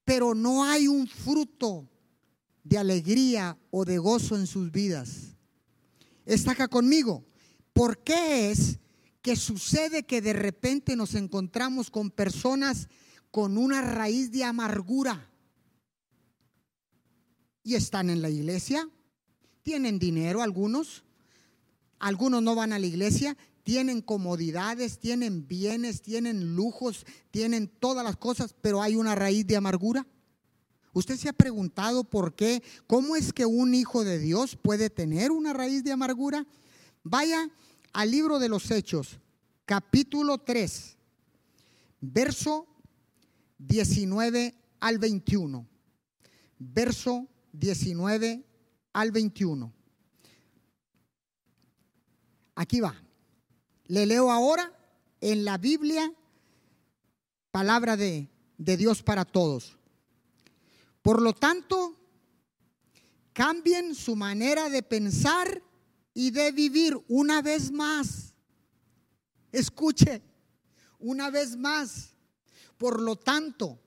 pero 0.05 0.35
no 0.35 0.65
hay 0.65 0.89
un 0.89 1.07
fruto 1.07 1.89
de 2.65 2.79
alegría 2.79 3.59
o 3.71 3.85
de 3.85 3.99
gozo 3.99 4.37
en 4.37 4.47
sus 4.47 4.71
vidas. 4.71 5.37
Está 6.25 6.53
acá 6.53 6.69
conmigo. 6.69 7.25
¿Por 7.73 7.99
qué 7.99 8.51
es 8.51 8.79
que 9.21 9.37
sucede 9.37 10.05
que 10.05 10.21
de 10.21 10.33
repente 10.33 10.97
nos 10.97 11.15
encontramos 11.15 11.91
con 11.91 12.11
personas 12.11 12.89
con 13.31 13.57
una 13.57 13.81
raíz 13.81 14.31
de 14.31 14.45
amargura? 14.45 15.31
Y 17.65 17.75
están 17.75 18.11
en 18.11 18.23
la 18.23 18.29
iglesia, 18.29 18.89
tienen 19.63 19.99
dinero 19.99 20.43
algunos, 20.43 21.05
algunos 21.99 22.43
no 22.43 22.57
van 22.57 22.73
a 22.73 22.79
la 22.79 22.87
iglesia, 22.87 23.37
tienen 23.63 24.01
comodidades, 24.01 24.99
tienen 24.99 25.47
bienes, 25.47 26.03
tienen 26.03 26.55
lujos, 26.55 27.07
tienen 27.31 27.69
todas 27.69 28.05
las 28.05 28.17
cosas, 28.17 28.55
pero 28.61 28.83
hay 28.83 28.97
una 28.97 29.15
raíz 29.15 29.47
de 29.47 29.57
amargura. 29.57 30.07
¿Usted 30.93 31.17
se 31.17 31.29
ha 31.29 31.33
preguntado 31.33 32.05
por 32.05 32.35
qué? 32.35 32.63
¿Cómo 32.87 33.17
es 33.17 33.33
que 33.33 33.47
un 33.47 33.75
hijo 33.75 34.05
de 34.05 34.19
Dios 34.19 34.57
puede 34.57 34.91
tener 34.91 35.31
una 35.31 35.53
raíz 35.53 35.85
de 35.85 35.93
amargura? 35.93 36.47
Vaya 37.03 37.49
al 37.93 38.11
libro 38.11 38.39
de 38.39 38.49
los 38.49 38.71
Hechos, 38.71 39.19
capítulo 39.65 40.39
3, 40.39 40.97
verso 42.01 42.67
19 43.59 44.55
al 44.81 44.99
21. 44.99 45.67
Verso 46.59 47.29
19 47.53 48.45
al 48.93 49.11
21. 49.13 49.73
Aquí 52.55 52.81
va. 52.81 52.95
Le 53.93 54.07
leo 54.07 54.33
ahora 54.33 54.73
en 55.21 55.45
la 55.45 55.59
Biblia 55.59 56.11
palabra 57.51 57.95
de, 57.95 58.27
de 58.57 58.79
Dios 58.79 59.03
para 59.03 59.27
todos. 59.27 59.77
Por 61.03 61.21
lo 61.21 61.35
tanto, 61.35 61.95
cambien 63.35 63.95
su 63.95 64.17
manera 64.17 64.71
de 64.71 64.83
pensar 64.83 65.63
y 66.15 66.31
de 66.31 66.53
vivir 66.53 66.99
una 67.07 67.43
vez 67.43 67.71
más. 67.71 68.33
Escuche, 69.53 70.23
una 70.99 71.29
vez 71.29 71.55
más. 71.55 72.15
Por 72.79 72.99
lo 72.99 73.17
tanto, 73.17 73.79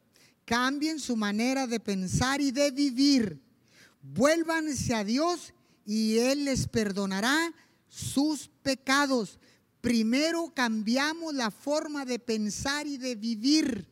cambien 0.45 0.99
su 0.99 1.15
manera 1.15 1.65
de 1.65 1.79
pensar 1.79 2.41
y 2.41 2.51
de 2.51 2.69
vivir. 2.69 3.41
Vuélvanse 4.03 4.93
a 4.93 5.03
Dios 5.03 5.51
y 5.83 6.19
Él 6.19 6.45
les 6.45 6.67
perdonará 6.67 7.51
sus 7.87 8.49
pecados. 8.61 9.39
Primero 9.85 10.51
cambiamos 10.51 11.35
la 11.35 11.51
forma 11.51 12.05
de 12.05 12.17
pensar 12.17 12.87
y 12.87 12.97
de 12.97 13.13
vivir. 13.13 13.87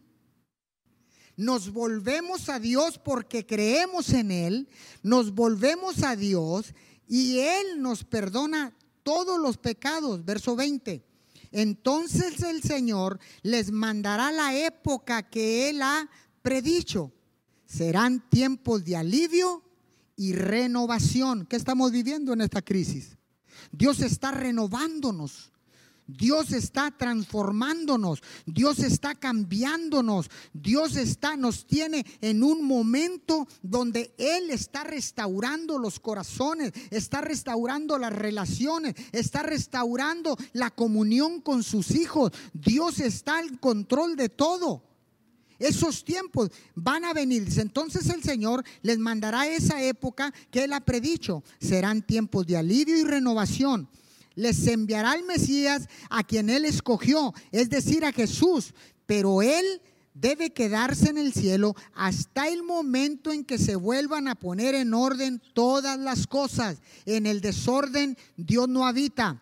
Nos 1.38 1.72
volvemos 1.72 2.50
a 2.50 2.58
Dios 2.58 2.98
porque 2.98 3.46
creemos 3.46 4.10
en 4.10 4.32
Él, 4.32 4.68
nos 5.04 5.36
volvemos 5.36 6.02
a 6.02 6.16
Dios 6.16 6.74
y 7.08 7.38
Él 7.38 7.80
nos 7.80 8.06
perdona 8.06 8.76
todos 9.04 9.40
los 9.40 9.60
pecados. 9.60 10.26
Verso 10.26 10.56
20. 10.56 11.06
Entonces 11.52 12.42
el 12.42 12.64
Señor 12.64 13.20
les 13.44 13.70
mandará 13.72 14.32
la 14.32 14.56
época 14.56 15.30
que 15.30 15.70
Él 15.70 15.84
ha 15.84 16.10
predicho. 16.42 17.12
Serán 17.68 18.28
tiempos 18.32 18.84
de 18.84 18.96
alivio 18.96 19.62
y 20.16 20.34
renovación. 20.34 21.46
¿Qué 21.46 21.56
estamos 21.56 21.92
viviendo 21.92 22.34
en 22.34 22.42
esta 22.42 22.64
crisis? 22.64 23.16
Dios 23.72 24.00
está 24.00 24.32
renovándonos. 24.32 25.53
Dios 26.08 26.52
está 26.52 26.92
transformándonos, 26.92 28.22
Dios 28.46 28.80
está 28.80 29.16
cambiándonos, 29.16 30.30
Dios 30.54 30.96
está 30.96 31.38
nos 31.38 31.66
tiene 31.66 32.06
en 32.22 32.44
un 32.44 32.66
momento 32.66 33.48
donde 33.62 34.14
él 34.18 34.50
está 34.50 34.84
restaurando 34.84 35.78
los 35.78 36.00
corazones, 36.00 36.74
está 36.92 37.22
restaurando 37.22 37.98
las 37.98 38.14
relaciones, 38.14 38.96
está 39.12 39.44
restaurando 39.44 40.38
la 40.52 40.72
comunión 40.72 41.42
con 41.42 41.64
sus 41.64 41.92
hijos. 41.92 42.32
Dios 42.54 43.00
está 43.00 43.38
al 43.38 43.60
control 43.60 44.16
de 44.16 44.30
todo. 44.30 44.84
Esos 45.60 46.04
tiempos 46.04 46.50
van 46.76 47.06
a 47.06 47.14
venir. 47.14 47.48
Entonces 47.58 48.10
el 48.10 48.24
Señor 48.24 48.64
les 48.82 49.00
mandará 49.00 49.48
esa 49.48 49.82
época 49.82 50.34
que 50.52 50.66
Él 50.66 50.74
ha 50.74 50.82
predicho. 50.82 51.44
Serán 51.62 52.02
tiempos 52.02 52.46
de 52.46 52.58
alivio 52.58 52.98
y 52.98 53.04
renovación. 53.04 53.88
Les 54.36 54.68
enviará 54.68 55.14
el 55.14 55.24
Mesías 55.24 55.88
a 56.10 56.24
quien 56.24 56.50
Él 56.50 56.66
escogió, 56.66 57.34
es 57.52 57.70
decir, 57.70 58.06
a 58.06 58.12
Jesús. 58.12 58.74
Pero 59.06 59.42
Él 59.42 59.82
debe 60.14 60.52
quedarse 60.52 61.10
en 61.10 61.18
el 61.18 61.34
cielo 61.34 61.76
hasta 61.94 62.48
el 62.48 62.64
momento 62.64 63.32
en 63.32 63.44
que 63.44 63.58
se 63.58 63.76
vuelvan 63.76 64.28
a 64.28 64.36
poner 64.36 64.76
en 64.76 64.94
orden 64.94 65.42
todas 65.54 66.00
las 66.00 66.28
cosas. 66.28 66.78
En 67.06 67.26
el 67.26 67.42
desorden 67.42 68.18
Dios 68.38 68.70
no 68.70 68.86
habita. 68.86 69.42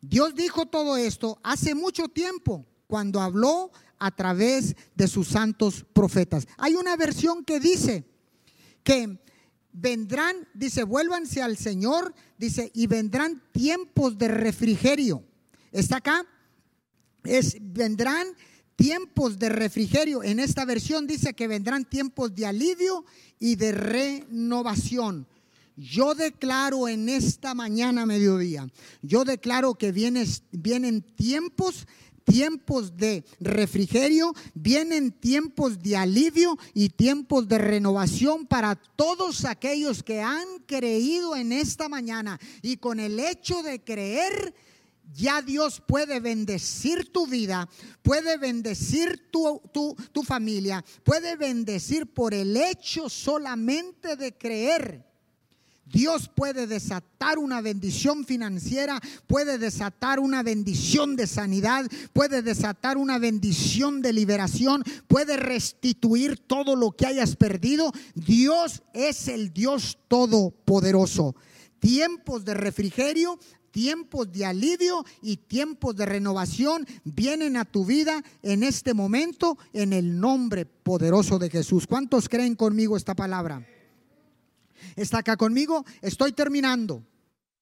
Dios 0.00 0.34
dijo 0.34 0.66
todo 0.66 0.96
esto 0.96 1.38
hace 1.42 1.74
mucho 1.74 2.08
tiempo, 2.08 2.64
cuando 2.86 3.20
habló 3.20 3.70
a 3.98 4.10
través 4.10 4.76
de 4.94 5.08
sus 5.08 5.28
santos 5.28 5.84
profetas. 5.92 6.46
Hay 6.58 6.74
una 6.74 6.96
versión 6.96 7.44
que 7.44 7.60
dice 7.60 8.04
que 8.84 9.18
vendrán, 9.76 10.48
dice, 10.54 10.84
vuélvanse 10.84 11.42
al 11.42 11.56
Señor, 11.56 12.14
dice, 12.38 12.70
y 12.74 12.86
vendrán 12.86 13.42
tiempos 13.52 14.16
de 14.16 14.28
refrigerio. 14.28 15.22
¿Está 15.70 15.98
acá? 15.98 16.26
Es, 17.24 17.58
vendrán 17.60 18.28
tiempos 18.74 19.38
de 19.38 19.50
refrigerio. 19.50 20.22
En 20.22 20.40
esta 20.40 20.64
versión 20.64 21.06
dice 21.06 21.34
que 21.34 21.46
vendrán 21.46 21.84
tiempos 21.84 22.34
de 22.34 22.46
alivio 22.46 23.04
y 23.38 23.56
de 23.56 23.72
renovación. 23.72 25.26
Yo 25.76 26.14
declaro 26.14 26.88
en 26.88 27.10
esta 27.10 27.52
mañana 27.52 28.06
mediodía, 28.06 28.66
yo 29.02 29.24
declaro 29.24 29.74
que 29.74 29.92
vienen 29.92 31.02
tiempos 31.02 31.86
tiempos 32.26 32.96
de 32.96 33.24
refrigerio, 33.40 34.34
vienen 34.52 35.12
tiempos 35.12 35.82
de 35.82 35.96
alivio 35.96 36.58
y 36.74 36.90
tiempos 36.90 37.48
de 37.48 37.56
renovación 37.56 38.46
para 38.46 38.74
todos 38.74 39.44
aquellos 39.44 40.02
que 40.02 40.20
han 40.20 40.46
creído 40.66 41.36
en 41.36 41.52
esta 41.52 41.88
mañana. 41.88 42.38
Y 42.62 42.76
con 42.76 43.00
el 43.00 43.20
hecho 43.20 43.62
de 43.62 43.82
creer, 43.82 44.54
ya 45.14 45.40
Dios 45.40 45.80
puede 45.86 46.18
bendecir 46.20 47.12
tu 47.12 47.26
vida, 47.26 47.68
puede 48.02 48.36
bendecir 48.38 49.30
tu, 49.30 49.62
tu, 49.72 50.22
familia, 50.24 50.84
puede 51.04 51.36
bendecir 51.36 52.06
por 52.06 52.34
el 52.34 52.56
hecho 52.56 53.08
solamente 53.08 54.16
de 54.16 54.36
creer. 54.36 55.06
Dios 55.86 56.28
puede 56.28 56.66
desatar 56.66 57.38
una 57.38 57.60
bendición 57.60 58.24
financiera, 58.24 59.00
puede 59.28 59.56
desatar 59.56 60.18
una 60.18 60.42
bendición 60.42 61.14
de 61.14 61.28
sanidad, 61.28 61.86
puede 62.12 62.42
desatar 62.42 62.98
una 62.98 63.18
bendición 63.18 64.02
de 64.02 64.12
liberación, 64.12 64.82
puede 65.06 65.36
restituir 65.36 66.38
todo 66.38 66.74
lo 66.74 66.90
que 66.90 67.06
hayas 67.06 67.36
perdido. 67.36 67.92
Dios 68.14 68.82
es 68.92 69.28
el 69.28 69.52
Dios 69.52 69.98
todopoderoso. 70.08 71.36
Tiempos 71.78 72.44
de 72.44 72.54
refrigerio, 72.54 73.38
tiempos 73.70 74.32
de 74.32 74.44
alivio 74.44 75.04
y 75.22 75.36
tiempos 75.36 75.94
de 75.94 76.06
renovación 76.06 76.84
vienen 77.04 77.56
a 77.56 77.64
tu 77.64 77.84
vida 77.84 78.24
en 78.42 78.64
este 78.64 78.92
momento 78.92 79.56
en 79.72 79.92
el 79.92 80.18
nombre 80.18 80.66
poderoso 80.66 81.38
de 81.38 81.48
Jesús. 81.48 81.86
¿Cuántos 81.86 82.28
creen 82.28 82.56
conmigo 82.56 82.96
esta 82.96 83.14
palabra? 83.14 83.64
¿Está 84.94 85.18
acá 85.18 85.36
conmigo? 85.36 85.84
Estoy 86.00 86.32
terminando. 86.32 87.04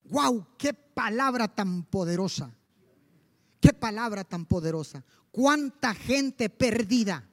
¡Wow! 0.04 0.46
¡Qué 0.58 0.74
palabra 0.74 1.48
tan 1.48 1.84
poderosa! 1.84 2.54
¡Qué 3.60 3.72
palabra 3.72 4.24
tan 4.24 4.44
poderosa! 4.44 5.04
¿Cuánta 5.30 5.94
gente 5.94 6.50
perdida? 6.50 7.28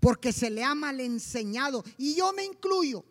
Porque 0.00 0.32
se 0.32 0.50
le 0.50 0.64
ha 0.64 0.74
mal 0.74 0.98
enseñado. 1.00 1.84
Y 1.98 2.14
yo 2.14 2.32
me 2.32 2.44
incluyo. 2.44 3.04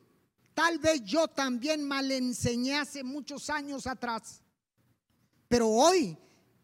Tal 0.53 0.79
vez 0.79 1.03
yo 1.05 1.27
también 1.27 1.87
mal 1.87 2.11
enseñé 2.11 2.75
hace 2.75 3.03
muchos 3.03 3.49
años 3.49 3.87
atrás. 3.87 4.41
Pero 5.47 5.69
hoy 5.69 6.17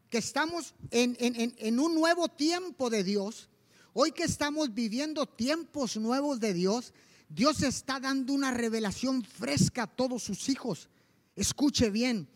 que 0.09 0.17
estamos 0.19 0.73
en, 0.91 1.15
en, 1.19 1.79
un 1.79 1.95
nuevo 1.95 2.27
tiempo 2.27 2.89
de 2.89 3.03
Dios, 3.03 3.49
hoy 3.93 4.11
que 4.11 4.23
estamos 4.23 4.73
viviendo 4.73 5.25
tiempos 5.25 5.97
nuevos 5.97 6.39
de 6.39 6.53
Dios, 6.53 6.93
Dios 7.29 7.63
está 7.63 7.99
dando 7.99 8.33
una 8.33 8.51
revelación 8.51 9.23
fresca 9.23 9.83
a 9.83 9.87
todos 9.87 10.23
sus 10.23 10.49
hijos. 10.49 10.89
Escuche 11.35 11.89
bien, 11.89 12.29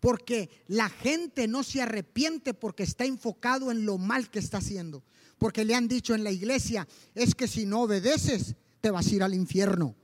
porque 0.00 0.50
la 0.66 0.88
gente 0.88 1.48
no 1.48 1.62
se 1.62 1.82
arrepiente 1.82 2.54
porque 2.54 2.82
está 2.82 3.04
enfocado 3.04 3.70
en 3.70 3.86
lo 3.86 3.98
mal 3.98 4.30
que 4.30 4.38
está 4.38 4.58
haciendo. 4.58 5.02
Porque 5.38 5.64
le 5.64 5.74
han 5.74 5.88
dicho 5.88 6.14
en 6.14 6.24
la 6.24 6.30
iglesia, 6.30 6.86
es 7.14 7.34
que 7.34 7.48
si 7.48 7.66
no 7.66 7.82
obedeces, 7.82 8.54
te 8.80 8.90
vas 8.90 9.06
a 9.06 9.14
ir 9.14 9.22
al 9.22 9.34
infierno. 9.34 9.96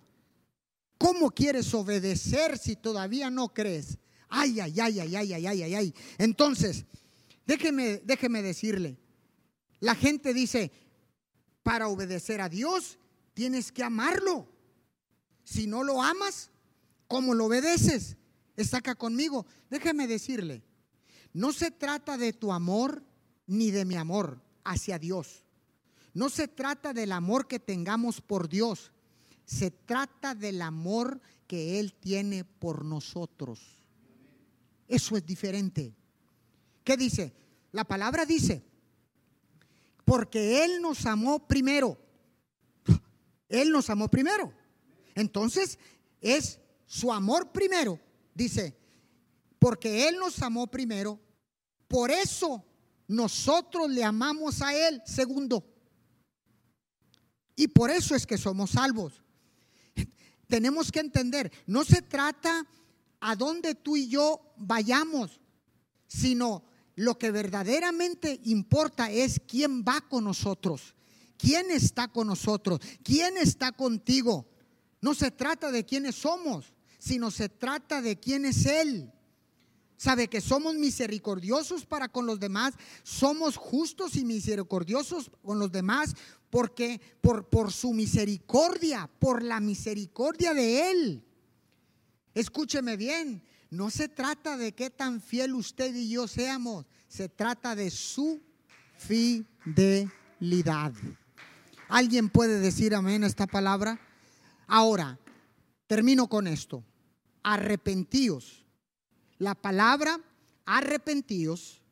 ¿Cómo 0.99 1.31
quieres 1.31 1.73
obedecer 1.75 2.59
si 2.59 2.77
todavía 2.77 3.31
no 3.31 3.55
crees? 3.55 3.99
Ay, 4.29 4.61
ay, 4.61 4.79
ay, 4.81 5.01
ay, 5.01 5.17
ay, 5.17 5.33
ay, 5.33 5.47
ay, 5.47 5.63
ay, 5.63 5.75
ay. 5.75 5.95
Entonces, 6.19 6.85
déjeme, 7.47 8.03
déjeme 8.05 8.43
decirle, 8.43 8.99
la 9.81 9.95
gente 9.95 10.35
dice, 10.35 10.71
para 11.63 11.89
obedecer 11.89 12.41
a 12.41 12.49
Dios 12.49 12.99
tienes 13.35 13.73
que 13.73 13.83
amarlo. 13.83 14.49
Si 15.45 15.67
no 15.67 15.83
lo 15.85 16.03
amas, 16.03 16.51
¿cómo 17.07 17.35
lo 17.35 17.47
obedeces? 17.47 18.17
Está 18.57 18.79
acá 18.79 18.95
conmigo. 18.95 19.47
Déjeme 19.69 20.07
decirle, 20.07 20.63
no 21.33 21.53
se 21.53 21.71
trata 21.71 22.17
de 22.17 22.33
tu 22.33 22.53
amor 22.53 23.05
ni 23.47 23.71
de 23.71 23.85
mi 23.85 23.97
amor 23.97 24.43
hacia 24.65 24.99
Dios. 24.99 25.45
No 26.13 26.29
se 26.29 26.49
trata 26.49 26.93
del 26.93 27.13
amor 27.13 27.47
que 27.47 27.59
tengamos 27.59 28.21
por 28.21 28.49
Dios. 28.49 28.93
Se 29.45 29.71
trata 29.71 30.35
del 30.35 30.63
amor 30.63 31.21
que 31.47 31.81
Él 31.81 31.95
tiene 31.95 32.45
por 32.45 32.85
nosotros. 32.85 33.61
Eso 34.87 35.17
es 35.17 35.25
diferente. 35.25 35.95
¿Qué 36.85 36.97
dice? 36.97 37.33
La 37.73 37.85
palabra 37.85 38.25
dice, 38.25 38.65
porque 40.05 40.65
Él 40.65 40.83
nos 40.83 41.07
amó 41.07 41.47
primero. 41.47 41.97
Él 43.51 43.71
nos 43.71 43.91
amó 43.91 44.09
primero. 44.09 44.53
Entonces, 45.15 45.79
es 46.21 46.59
su 46.87 47.13
amor 47.13 47.53
primero. 47.53 48.01
Dice, 48.35 48.75
porque 49.59 50.09
Él 50.09 50.17
nos 50.19 50.41
amó 50.41 50.69
primero, 50.69 51.21
por 51.87 52.11
eso 52.11 52.65
nosotros 53.07 53.91
le 53.91 54.03
amamos 54.05 54.63
a 54.63 54.75
Él 54.75 55.03
segundo. 55.05 55.67
Y 57.57 57.69
por 57.69 57.91
eso 57.91 58.15
es 58.15 58.27
que 58.27 58.39
somos 58.39 58.71
salvos. 58.71 59.23
Tenemos 60.47 60.91
que 60.91 61.01
entender, 61.01 61.53
no 61.67 61.85
se 61.85 62.01
trata 62.01 62.67
a 63.21 63.37
dónde 63.37 63.75
tú 63.75 63.97
y 63.97 64.09
yo 64.09 64.41
vayamos, 64.57 65.41
sino 66.07 66.65
lo 66.95 67.19
que 67.19 67.31
verdaderamente 67.31 68.41
importa 68.45 69.11
es 69.11 69.41
quién 69.47 69.83
va 69.83 70.01
con 70.01 70.25
nosotros. 70.25 70.95
¿Quién 71.41 71.71
está 71.71 72.09
con 72.09 72.27
nosotros? 72.27 72.81
¿Quién 73.03 73.39
está 73.39 73.73
contigo? 73.73 74.47
No 75.01 75.15
se 75.15 75.31
trata 75.31 75.71
de 75.71 75.87
quiénes 75.87 76.17
somos, 76.17 76.75
sino 76.99 77.31
se 77.31 77.49
trata 77.49 78.03
de 78.03 78.19
quién 78.19 78.45
es 78.45 78.67
Él. 78.67 79.11
Sabe 79.97 80.29
que 80.29 80.41
somos 80.41 80.75
misericordiosos 80.75 81.87
para 81.87 82.09
con 82.09 82.27
los 82.27 82.41
demás, 82.41 82.75
somos 83.03 83.57
justos 83.57 84.17
y 84.17 84.25
misericordiosos 84.25 85.31
con 85.43 85.59
los 85.59 85.73
demás 85.73 86.15
porque 86.51 87.01
por, 87.21 87.73
su 87.73 87.93
misericordia, 87.93 89.09
por 89.19 89.43
la 89.43 89.61
misericordia 89.61 90.53
de 90.53 90.91
Él. 90.91 91.25
Escúcheme 92.35 92.97
bien, 92.97 93.43
no 93.71 93.91
se 93.91 94.09
trata 94.09 94.57
de 94.57 94.73
qué 94.73 94.91
tan 94.91 95.21
fiel 95.21 95.55
usted 95.55 95.95
y 95.95 96.11
yo 96.11 96.27
seamos, 96.29 96.87
se 97.09 97.29
trata 97.29 97.75
de 97.75 97.91
su 97.91 98.41
fidelidad. 98.97 100.05
¿Alguien 101.91 102.29
puede 102.31 102.61
decir 102.61 102.95
amén 102.95 103.25
a 103.25 103.27
esta 103.27 103.49
palabra? 103.49 104.01
Ahora, 104.69 105.19
termino 105.89 106.29
con 106.29 106.47
esto. 106.47 106.85
Arrepentíos. 107.43 108.65
La 109.39 109.57
palabra 109.57 110.21
arrepentíos 110.67 111.83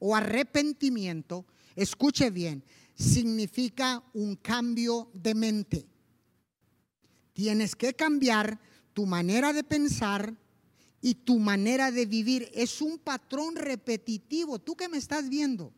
o 0.00 0.16
arrepentimiento, 0.16 1.46
escuche 1.76 2.30
bien, 2.30 2.64
significa 2.96 4.02
un 4.12 4.34
cambio 4.34 5.08
de 5.14 5.36
mente. 5.36 5.86
Tienes 7.32 7.76
que 7.76 7.94
cambiar 7.94 8.58
tu 8.92 9.06
manera 9.06 9.52
de 9.52 9.62
pensar 9.62 10.34
y 11.00 11.14
tu 11.14 11.38
manera 11.38 11.92
de 11.92 12.06
vivir. 12.06 12.50
Es 12.54 12.82
un 12.82 12.98
patrón 12.98 13.54
repetitivo. 13.54 14.58
Tú 14.58 14.74
que 14.74 14.88
me 14.88 14.98
estás 14.98 15.28
viendo, 15.28 15.72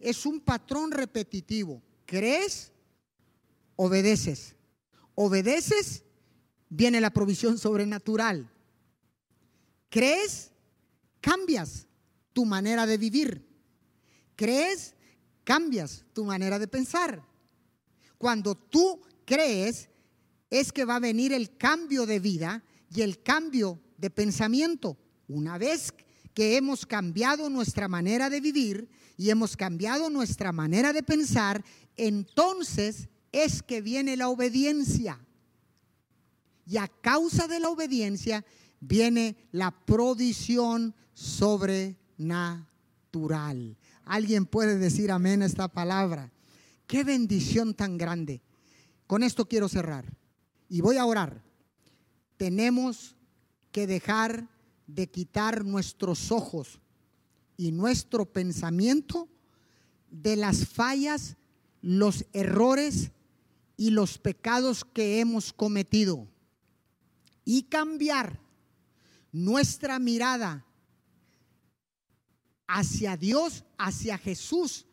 es 0.00 0.24
un 0.24 0.40
patrón 0.40 0.90
repetitivo. 0.90 1.82
¿Crees? 2.06 2.70
Obedeces. 3.76 4.54
Obedeces, 5.14 6.02
viene 6.68 7.00
la 7.00 7.10
provisión 7.10 7.58
sobrenatural. 7.58 8.50
¿Crees? 9.88 10.50
Cambias 11.20 11.86
tu 12.32 12.44
manera 12.44 12.86
de 12.86 12.98
vivir. 12.98 13.46
¿Crees? 14.36 14.94
Cambias 15.44 16.04
tu 16.12 16.24
manera 16.24 16.58
de 16.58 16.66
pensar. 16.66 17.22
Cuando 18.18 18.54
tú 18.54 19.00
crees, 19.24 19.88
es 20.50 20.72
que 20.72 20.84
va 20.84 20.96
a 20.96 21.00
venir 21.00 21.32
el 21.32 21.56
cambio 21.56 22.06
de 22.06 22.18
vida 22.20 22.64
y 22.94 23.02
el 23.02 23.22
cambio 23.22 23.80
de 23.98 24.10
pensamiento. 24.10 24.96
Una 25.28 25.58
vez 25.58 25.92
que 26.32 26.56
hemos 26.56 26.84
cambiado 26.86 27.48
nuestra 27.48 27.88
manera 27.88 28.28
de 28.28 28.40
vivir 28.40 28.88
y 29.16 29.30
hemos 29.30 29.56
cambiado 29.56 30.10
nuestra 30.10 30.52
manera 30.52 30.92
de 30.92 31.02
pensar, 31.02 31.64
entonces 31.96 33.08
es 33.34 33.62
que 33.62 33.82
viene 33.82 34.16
la 34.16 34.28
obediencia. 34.28 35.18
Y 36.66 36.76
a 36.76 36.88
causa 36.88 37.48
de 37.48 37.58
la 37.58 37.68
obediencia 37.68 38.44
viene 38.80 39.36
la 39.50 39.72
provisión 39.72 40.94
sobrenatural. 41.12 43.76
¿Alguien 44.04 44.46
puede 44.46 44.78
decir 44.78 45.10
amén 45.10 45.42
a 45.42 45.46
esta 45.46 45.66
palabra? 45.66 46.30
Qué 46.86 47.02
bendición 47.02 47.74
tan 47.74 47.98
grande. 47.98 48.40
Con 49.08 49.24
esto 49.24 49.48
quiero 49.48 49.68
cerrar. 49.68 50.06
Y 50.68 50.80
voy 50.80 50.96
a 50.96 51.04
orar. 51.04 51.42
Tenemos 52.36 53.16
que 53.72 53.88
dejar 53.88 54.48
de 54.86 55.10
quitar 55.10 55.64
nuestros 55.64 56.30
ojos 56.30 56.78
y 57.56 57.72
nuestro 57.72 58.26
pensamiento 58.26 59.28
de 60.10 60.36
las 60.36 60.68
fallas, 60.68 61.36
los 61.82 62.26
errores 62.32 63.10
y 63.76 63.90
los 63.90 64.18
pecados 64.18 64.84
que 64.84 65.20
hemos 65.20 65.52
cometido 65.52 66.28
y 67.44 67.64
cambiar 67.64 68.40
nuestra 69.32 69.98
mirada 69.98 70.64
hacia 72.66 73.16
Dios, 73.16 73.64
hacia 73.78 74.18
Jesús, 74.18 74.86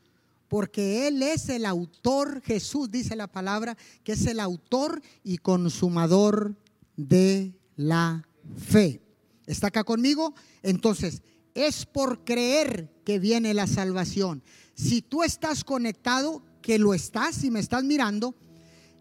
porque 0.48 1.08
Él 1.08 1.24
es 1.24 1.48
el 1.50 1.66
autor, 1.66 2.42
Jesús 2.42 2.92
dice 2.92 3.16
la 3.16 3.28
palabra, 3.28 3.78
que 4.04 4.14
es 4.14 4.26
el 4.26 4.40
autor 4.40 5.02
y 5.24 5.38
consumador 5.38 6.56
de 6.98 7.54
la 7.76 8.28
fe. 8.58 9.02
¿Está 9.46 9.68
acá 9.68 9.84
conmigo? 9.84 10.34
Entonces, 10.62 11.22
es 11.54 11.86
por 11.86 12.24
creer 12.24 12.92
que 13.06 13.20
viene 13.20 13.54
la 13.54 13.68
salvación. 13.68 14.44
Si 14.74 15.02
tú 15.02 15.24
estás 15.24 15.64
conectado, 15.64 16.44
que 16.62 16.80
lo 16.80 16.94
estás 16.94 17.44
y 17.44 17.52
me 17.52 17.60
estás 17.60 17.84
mirando, 17.84 18.36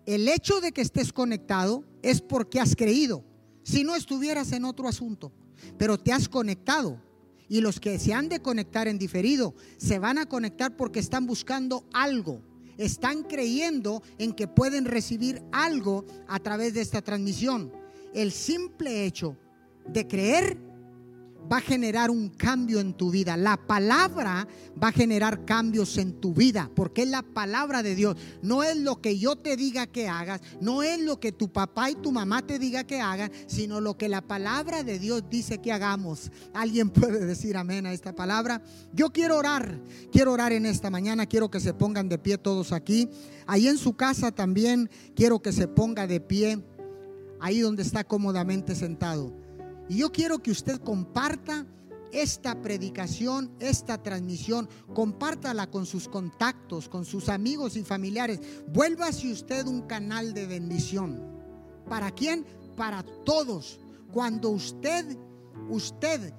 el 0.07 0.28
hecho 0.28 0.61
de 0.61 0.72
que 0.72 0.80
estés 0.80 1.12
conectado 1.12 1.84
es 2.03 2.20
porque 2.20 2.61
has 2.61 2.74
creído. 2.74 3.24
Si 3.62 3.84
no 3.84 3.94
estuvieras 3.94 4.53
en 4.53 4.64
otro 4.64 4.88
asunto, 4.88 5.32
pero 5.78 5.98
te 5.98 6.12
has 6.12 6.28
conectado 6.28 7.01
y 7.48 7.61
los 7.61 7.80
que 7.80 7.98
se 7.98 8.14
han 8.14 8.28
de 8.28 8.40
conectar 8.40 8.88
en 8.88 8.96
diferido 8.98 9.55
se 9.76 9.98
van 9.98 10.18
a 10.18 10.26
conectar 10.26 10.76
porque 10.76 11.01
están 11.01 11.26
buscando 11.26 11.84
algo. 11.92 12.40
Están 12.78 13.24
creyendo 13.24 14.03
en 14.18 14.32
que 14.32 14.46
pueden 14.46 14.84
recibir 14.84 15.42
algo 15.53 16.07
a 16.28 16.38
través 16.38 16.72
de 16.74 16.80
esta 16.80 17.03
transmisión. 17.03 17.72
El 18.14 18.32
simple 18.32 19.05
hecho 19.05 19.36
de 19.86 20.07
creer 20.07 20.70
va 21.51 21.59
a 21.59 21.61
generar 21.61 22.11
un 22.11 22.28
cambio 22.28 22.80
en 22.80 22.94
tu 22.94 23.11
vida. 23.11 23.36
La 23.36 23.57
palabra 23.57 24.46
va 24.82 24.88
a 24.88 24.92
generar 24.92 25.44
cambios 25.44 25.98
en 25.98 26.20
tu 26.20 26.32
vida, 26.32 26.70
porque 26.74 27.03
es 27.03 27.09
la 27.09 27.22
palabra 27.22 27.82
de 27.82 27.94
Dios. 27.94 28.16
No 28.42 28.62
es 28.62 28.76
lo 28.76 29.01
que 29.01 29.18
yo 29.18 29.36
te 29.36 29.57
diga 29.57 29.86
que 29.86 30.09
hagas, 30.09 30.40
no 30.61 30.82
es 30.82 31.01
lo 31.01 31.18
que 31.18 31.32
tu 31.32 31.53
papá 31.53 31.90
y 31.90 31.96
tu 31.96 32.12
mamá 32.12 32.46
te 32.46 32.59
diga 32.59 32.84
que 32.84 33.01
hagan, 33.01 33.32
sino 33.46 33.80
lo 33.80 33.96
que 33.96 34.09
la 34.09 34.20
palabra 34.20 34.82
de 34.84 34.98
Dios 34.98 35.24
dice 35.28 35.59
que 35.59 35.72
hagamos. 35.72 36.30
¿Alguien 36.55 36.90
puede 36.90 37.24
decir 37.26 37.57
amén 37.57 37.86
a 37.86 37.92
esta 37.92 38.14
palabra? 38.14 38.62
Yo 38.92 39.11
quiero 39.11 39.36
orar, 39.36 39.80
quiero 40.12 40.32
orar 40.32 40.53
en 40.53 40.66
esta 40.66 40.90
mañana, 40.90 41.26
quiero 41.26 41.51
que 41.51 41.61
se 41.61 41.74
pongan 41.74 42.09
de 42.09 42.18
pie 42.18 42.38
todos 42.38 42.72
aquí. 42.72 43.09
Ahí 43.46 43.66
en 43.66 43.78
su 43.78 43.94
casa 43.94 44.30
también 44.30 44.88
quiero 45.16 45.40
que 45.40 45.53
se 45.53 45.66
ponga 45.66 46.07
de 46.07 46.20
pie, 46.20 46.62
ahí 47.40 47.61
donde 47.61 47.82
está 47.82 48.05
cómodamente 48.05 48.76
sentado. 48.76 49.39
Y 49.91 49.97
yo 49.97 50.12
quiero 50.12 50.38
que 50.38 50.53
usted 50.53 50.80
comparta 50.80 51.66
esta 52.12 52.62
predicación, 52.62 53.51
esta 53.59 54.01
transmisión, 54.01 54.68
compártala 54.95 55.68
con 55.68 55.84
sus 55.84 56.07
contactos, 56.07 56.88
con 56.88 57.05
sus 57.05 57.28
amigos 57.28 57.74
y 57.74 57.82
familiares. 57.82 58.38
Vuélvase 58.68 59.32
usted 59.32 59.66
un 59.66 59.82
canal 59.82 60.32
de 60.32 60.47
bendición. 60.47 61.20
¿Para 61.88 62.12
quién? 62.12 62.47
Para 62.76 63.03
todos. 63.03 63.80
Cuando 64.12 64.51
usted, 64.51 65.18
usted 65.68 66.34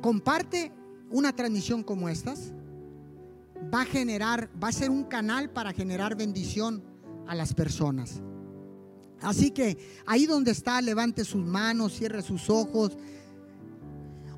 comparte 0.00 0.70
una 1.10 1.34
transmisión 1.34 1.82
como 1.82 2.08
estas, 2.08 2.52
va 3.74 3.80
a 3.80 3.86
generar, 3.86 4.48
va 4.62 4.68
a 4.68 4.72
ser 4.72 4.90
un 4.90 5.02
canal 5.02 5.50
para 5.50 5.72
generar 5.72 6.14
bendición 6.14 6.80
a 7.26 7.34
las 7.34 7.54
personas. 7.54 8.22
Así 9.20 9.50
que 9.50 9.78
ahí 10.06 10.26
donde 10.26 10.50
está, 10.50 10.80
levante 10.80 11.24
sus 11.24 11.44
manos, 11.44 11.94
cierre 11.94 12.22
sus 12.22 12.50
ojos. 12.50 12.96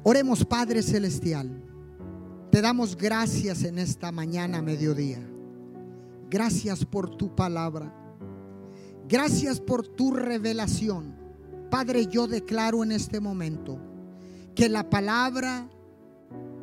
Oremos 0.02 0.44
Padre 0.44 0.82
Celestial. 0.82 1.64
Te 2.50 2.60
damos 2.60 2.96
gracias 2.96 3.64
en 3.64 3.78
esta 3.78 4.10
mañana, 4.12 4.62
mediodía. 4.62 5.20
Gracias 6.30 6.84
por 6.84 7.16
tu 7.16 7.34
palabra. 7.34 7.94
Gracias 9.08 9.60
por 9.60 9.86
tu 9.86 10.12
revelación. 10.12 11.16
Padre, 11.70 12.06
yo 12.06 12.26
declaro 12.26 12.82
en 12.82 12.92
este 12.92 13.20
momento 13.20 13.78
que 14.54 14.68
la 14.68 14.88
palabra 14.88 15.68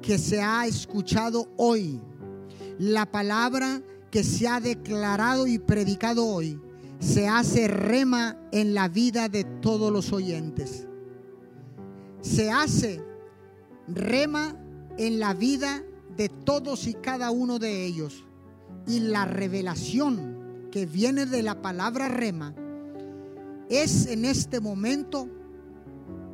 que 0.01 0.17
se 0.17 0.41
ha 0.41 0.65
escuchado 0.65 1.51
hoy, 1.57 2.01
la 2.77 3.11
palabra 3.11 3.81
que 4.11 4.23
se 4.23 4.47
ha 4.47 4.59
declarado 4.59 5.47
y 5.47 5.59
predicado 5.59 6.25
hoy, 6.27 6.59
se 7.05 7.27
hace 7.27 7.67
rema 7.67 8.35
en 8.51 8.73
la 8.73 8.87
vida 8.87 9.29
de 9.29 9.43
todos 9.43 9.93
los 9.93 10.11
oyentes. 10.11 10.87
Se 12.21 12.49
hace 12.49 12.99
rema 13.87 14.55
en 14.97 15.19
la 15.19 15.35
vida 15.35 15.83
de 16.17 16.29
todos 16.29 16.87
y 16.87 16.95
cada 16.95 17.29
uno 17.29 17.59
de 17.59 17.85
ellos. 17.85 18.25
Y 18.87 19.01
la 19.01 19.25
revelación 19.25 20.67
que 20.71 20.87
viene 20.87 21.27
de 21.27 21.43
la 21.43 21.61
palabra 21.61 22.09
rema 22.09 22.55
es 23.69 24.07
en 24.07 24.25
este 24.25 24.59
momento 24.59 25.29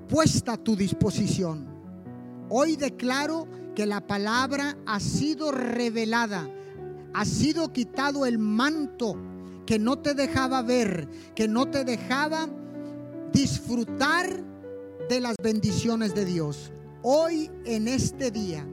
puesta 0.07 0.53
a 0.53 0.57
tu 0.57 0.77
disposición. 0.77 1.67
Hoy 2.49 2.77
declaro 2.77 3.45
que 3.75 3.85
la 3.85 4.07
palabra 4.07 4.77
ha 4.85 5.01
sido 5.01 5.51
revelada, 5.51 6.49
ha 7.13 7.25
sido 7.25 7.73
quitado 7.73 8.25
el 8.25 8.37
manto 8.39 9.30
que 9.65 9.79
no 9.79 9.99
te 9.99 10.13
dejaba 10.13 10.61
ver, 10.61 11.07
que 11.35 11.47
no 11.47 11.69
te 11.69 11.83
dejaba 11.83 12.49
disfrutar 13.33 14.43
de 15.09 15.19
las 15.19 15.35
bendiciones 15.41 16.13
de 16.13 16.25
Dios. 16.25 16.71
Hoy 17.01 17.49
en 17.65 17.87
este 17.87 18.31
día, 18.31 18.65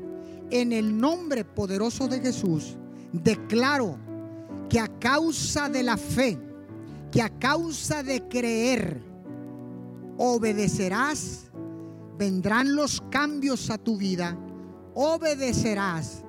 en 0.50 0.72
el 0.72 0.98
nombre 0.98 1.44
poderoso 1.44 2.08
de 2.08 2.20
Jesús, 2.20 2.76
declaro 3.12 3.98
que 4.68 4.80
a 4.80 4.88
causa 4.98 5.68
de 5.68 5.82
la 5.82 5.96
fe 5.96 6.38
que 7.10 7.22
a 7.22 7.30
causa 7.38 8.02
de 8.02 8.28
creer 8.28 9.00
obedecerás, 10.16 11.50
vendrán 12.18 12.74
los 12.74 13.00
cambios 13.10 13.70
a 13.70 13.78
tu 13.78 13.96
vida, 13.96 14.36
obedecerás 14.94 16.24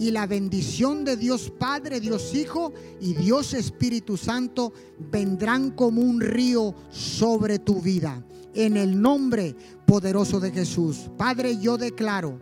y 0.00 0.10
la 0.10 0.26
bendición 0.26 1.04
de 1.04 1.14
Dios 1.14 1.52
Padre, 1.58 2.00
Dios 2.00 2.34
Hijo 2.34 2.72
y 3.02 3.12
Dios 3.12 3.52
Espíritu 3.52 4.16
Santo 4.16 4.72
vendrán 4.98 5.72
como 5.72 6.00
un 6.00 6.22
río 6.22 6.74
sobre 6.88 7.58
tu 7.58 7.82
vida. 7.82 8.24
En 8.54 8.78
el 8.78 9.00
nombre 9.00 9.54
poderoso 9.86 10.40
de 10.40 10.52
Jesús. 10.52 11.10
Padre, 11.18 11.58
yo 11.58 11.76
declaro 11.76 12.40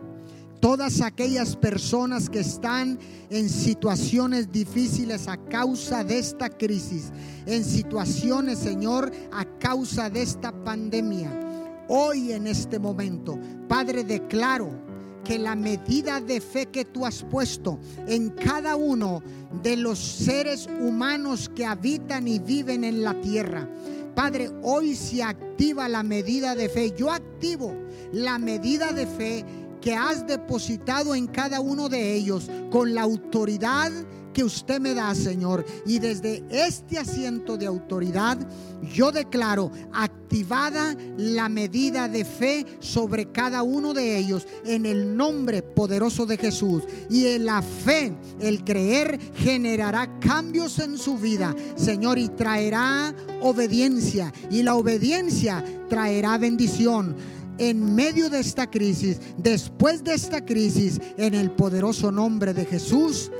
todas 0.61 1.01
aquellas 1.01 1.57
personas 1.57 2.29
que 2.29 2.39
están 2.39 2.97
en 3.29 3.49
situaciones 3.49 4.49
difíciles 4.49 5.27
a 5.27 5.35
causa 5.35 6.05
de 6.05 6.17
esta 6.17 6.49
crisis, 6.49 7.11
en 7.45 7.65
situaciones, 7.65 8.59
Señor, 8.59 9.11
a 9.33 9.43
causa 9.59 10.09
de 10.09 10.21
esta 10.21 10.53
pandemia. 10.63 11.85
Hoy 11.89 12.31
en 12.31 12.47
este 12.47 12.79
momento, 12.79 13.37
Padre, 13.67 14.05
declaro 14.05 14.88
que 15.23 15.37
la 15.37 15.55
medida 15.55 16.21
de 16.21 16.41
fe 16.41 16.67
que 16.67 16.85
tú 16.85 17.05
has 17.05 17.23
puesto 17.23 17.79
en 18.07 18.29
cada 18.29 18.75
uno 18.75 19.21
de 19.61 19.77
los 19.77 19.99
seres 19.99 20.67
humanos 20.79 21.49
que 21.53 21.65
habitan 21.65 22.27
y 22.27 22.39
viven 22.39 22.83
en 22.83 23.03
la 23.03 23.19
tierra. 23.21 23.67
Padre, 24.15 24.49
hoy 24.63 24.95
se 24.95 25.23
activa 25.23 25.87
la 25.87 26.03
medida 26.03 26.55
de 26.55 26.69
fe. 26.69 26.93
Yo 26.97 27.11
activo 27.11 27.73
la 28.11 28.37
medida 28.37 28.91
de 28.91 29.05
fe 29.05 29.45
que 29.81 29.95
has 29.95 30.27
depositado 30.27 31.15
en 31.15 31.27
cada 31.27 31.61
uno 31.61 31.89
de 31.89 32.13
ellos 32.13 32.49
con 32.69 32.93
la 32.93 33.03
autoridad 33.03 33.91
que 34.33 34.43
usted 34.43 34.79
me 34.79 34.93
da, 34.93 35.13
Señor. 35.15 35.65
Y 35.85 35.99
desde 35.99 36.43
este 36.49 36.97
asiento 36.97 37.57
de 37.57 37.65
autoridad, 37.65 38.37
yo 38.93 39.11
declaro 39.11 39.71
activada 39.93 40.95
la 41.17 41.49
medida 41.49 42.07
de 42.07 42.23
fe 42.25 42.65
sobre 42.79 43.31
cada 43.31 43.63
uno 43.63 43.93
de 43.93 44.17
ellos 44.17 44.47
en 44.65 44.85
el 44.85 45.15
nombre 45.15 45.61
poderoso 45.61 46.25
de 46.25 46.37
Jesús. 46.37 46.83
Y 47.09 47.27
en 47.27 47.45
la 47.45 47.61
fe, 47.61 48.13
el 48.39 48.63
creer, 48.63 49.19
generará 49.35 50.19
cambios 50.19 50.79
en 50.79 50.97
su 50.97 51.17
vida, 51.17 51.55
Señor, 51.75 52.17
y 52.17 52.29
traerá 52.29 53.13
obediencia. 53.41 54.33
Y 54.49 54.63
la 54.63 54.75
obediencia 54.75 55.63
traerá 55.89 56.37
bendición 56.37 57.15
en 57.59 57.93
medio 57.93 58.29
de 58.29 58.39
esta 58.39 58.69
crisis, 58.69 59.19
después 59.37 60.03
de 60.03 60.13
esta 60.13 60.43
crisis, 60.45 60.99
en 61.17 61.35
el 61.35 61.51
poderoso 61.51 62.11
nombre 62.11 62.53
de 62.53 62.65
Jesús. 62.65 63.31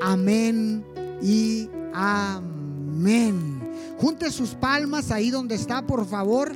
Amén 0.00 0.84
y 1.20 1.68
amén. 1.92 3.58
Junte 3.98 4.30
sus 4.30 4.50
palmas 4.54 5.10
ahí 5.10 5.30
donde 5.30 5.56
está, 5.56 5.86
por 5.86 6.06
favor. 6.06 6.52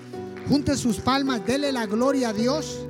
Junte 0.49 0.77
sus 0.77 0.99
palmas, 0.99 1.45
dele 1.47 1.73
la 1.73 1.87
gloria 1.87 2.31
a 2.31 2.33
Dios. 2.33 2.87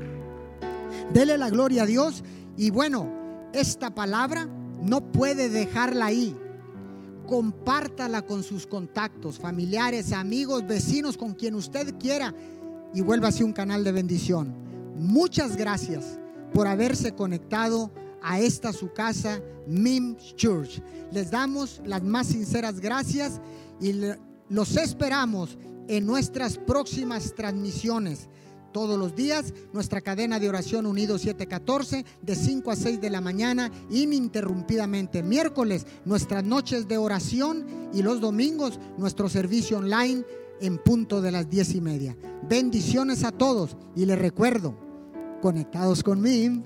Dele 1.13 1.39
la 1.39 1.51
gloria 1.51 1.83
a 1.83 1.87
Dios. 1.87 2.23
Y 2.57 2.71
bueno, 2.71 3.09
esta 3.53 3.95
palabra 3.95 4.49
no 4.83 5.13
puede 5.13 5.49
dejarla 5.49 6.07
ahí. 6.07 6.37
Compártala 7.27 8.23
con 8.23 8.43
sus 8.43 8.67
contactos, 8.67 9.39
familiares, 9.39 10.13
amigos, 10.13 10.67
vecinos, 10.67 11.17
con 11.17 11.35
quien 11.35 11.55
usted 11.55 11.95
quiera. 11.99 12.35
Y 12.93 13.01
vuelva 13.01 13.29
así 13.29 13.43
un 13.43 13.53
canal 13.53 13.85
de 13.85 13.93
bendición. 13.93 14.55
Muchas 14.97 15.57
gracias 15.57 16.19
por 16.53 16.67
haberse 16.67 17.13
conectado 17.13 17.91
a 18.23 18.41
esta 18.41 18.73
su 18.73 18.93
casa, 18.93 19.41
MIM 19.67 20.17
Church. 20.37 20.83
Les 21.13 21.31
damos 21.31 21.81
las 21.85 22.03
más 22.03 22.29
sinceras 22.29 22.81
gracias 22.81 23.41
y 23.81 23.93
los 24.49 24.77
esperamos 24.77 25.59
en 25.89 26.07
nuestras 26.07 26.59
próximas 26.59 27.35
transmisiones. 27.35 28.29
Todos 28.73 28.99
los 28.99 29.15
días, 29.15 29.53
nuestra 29.75 30.01
cadena 30.01 30.41
de 30.41 30.49
oración 30.49 30.87
Unido 30.87 31.19
714, 31.19 32.07
de 32.23 32.35
5 32.35 32.71
a 32.71 32.77
6 32.77 33.01
de 33.03 33.11
la 33.11 33.21
mañana, 33.21 33.71
ininterrumpidamente. 33.91 35.23
Miércoles, 35.23 35.87
nuestras 36.07 36.43
noches 36.43 36.89
de 36.89 36.97
oración 36.97 37.67
y 37.93 38.03
los 38.03 38.21
domingos, 38.21 38.81
nuestro 38.97 39.29
servicio 39.29 39.79
online 39.79 40.25
en 40.63 40.79
punto 40.79 41.21
de 41.21 41.33
las 41.33 41.51
10 41.51 41.75
y 41.75 41.81
media. 41.83 42.17
Bendiciones 42.49 43.25
a 43.25 43.33
todos 43.33 43.77
y 43.95 44.07
les 44.07 44.19
recuerdo, 44.19 44.75
conectados 45.43 46.03
con 46.03 46.23
MIM. 46.23 46.63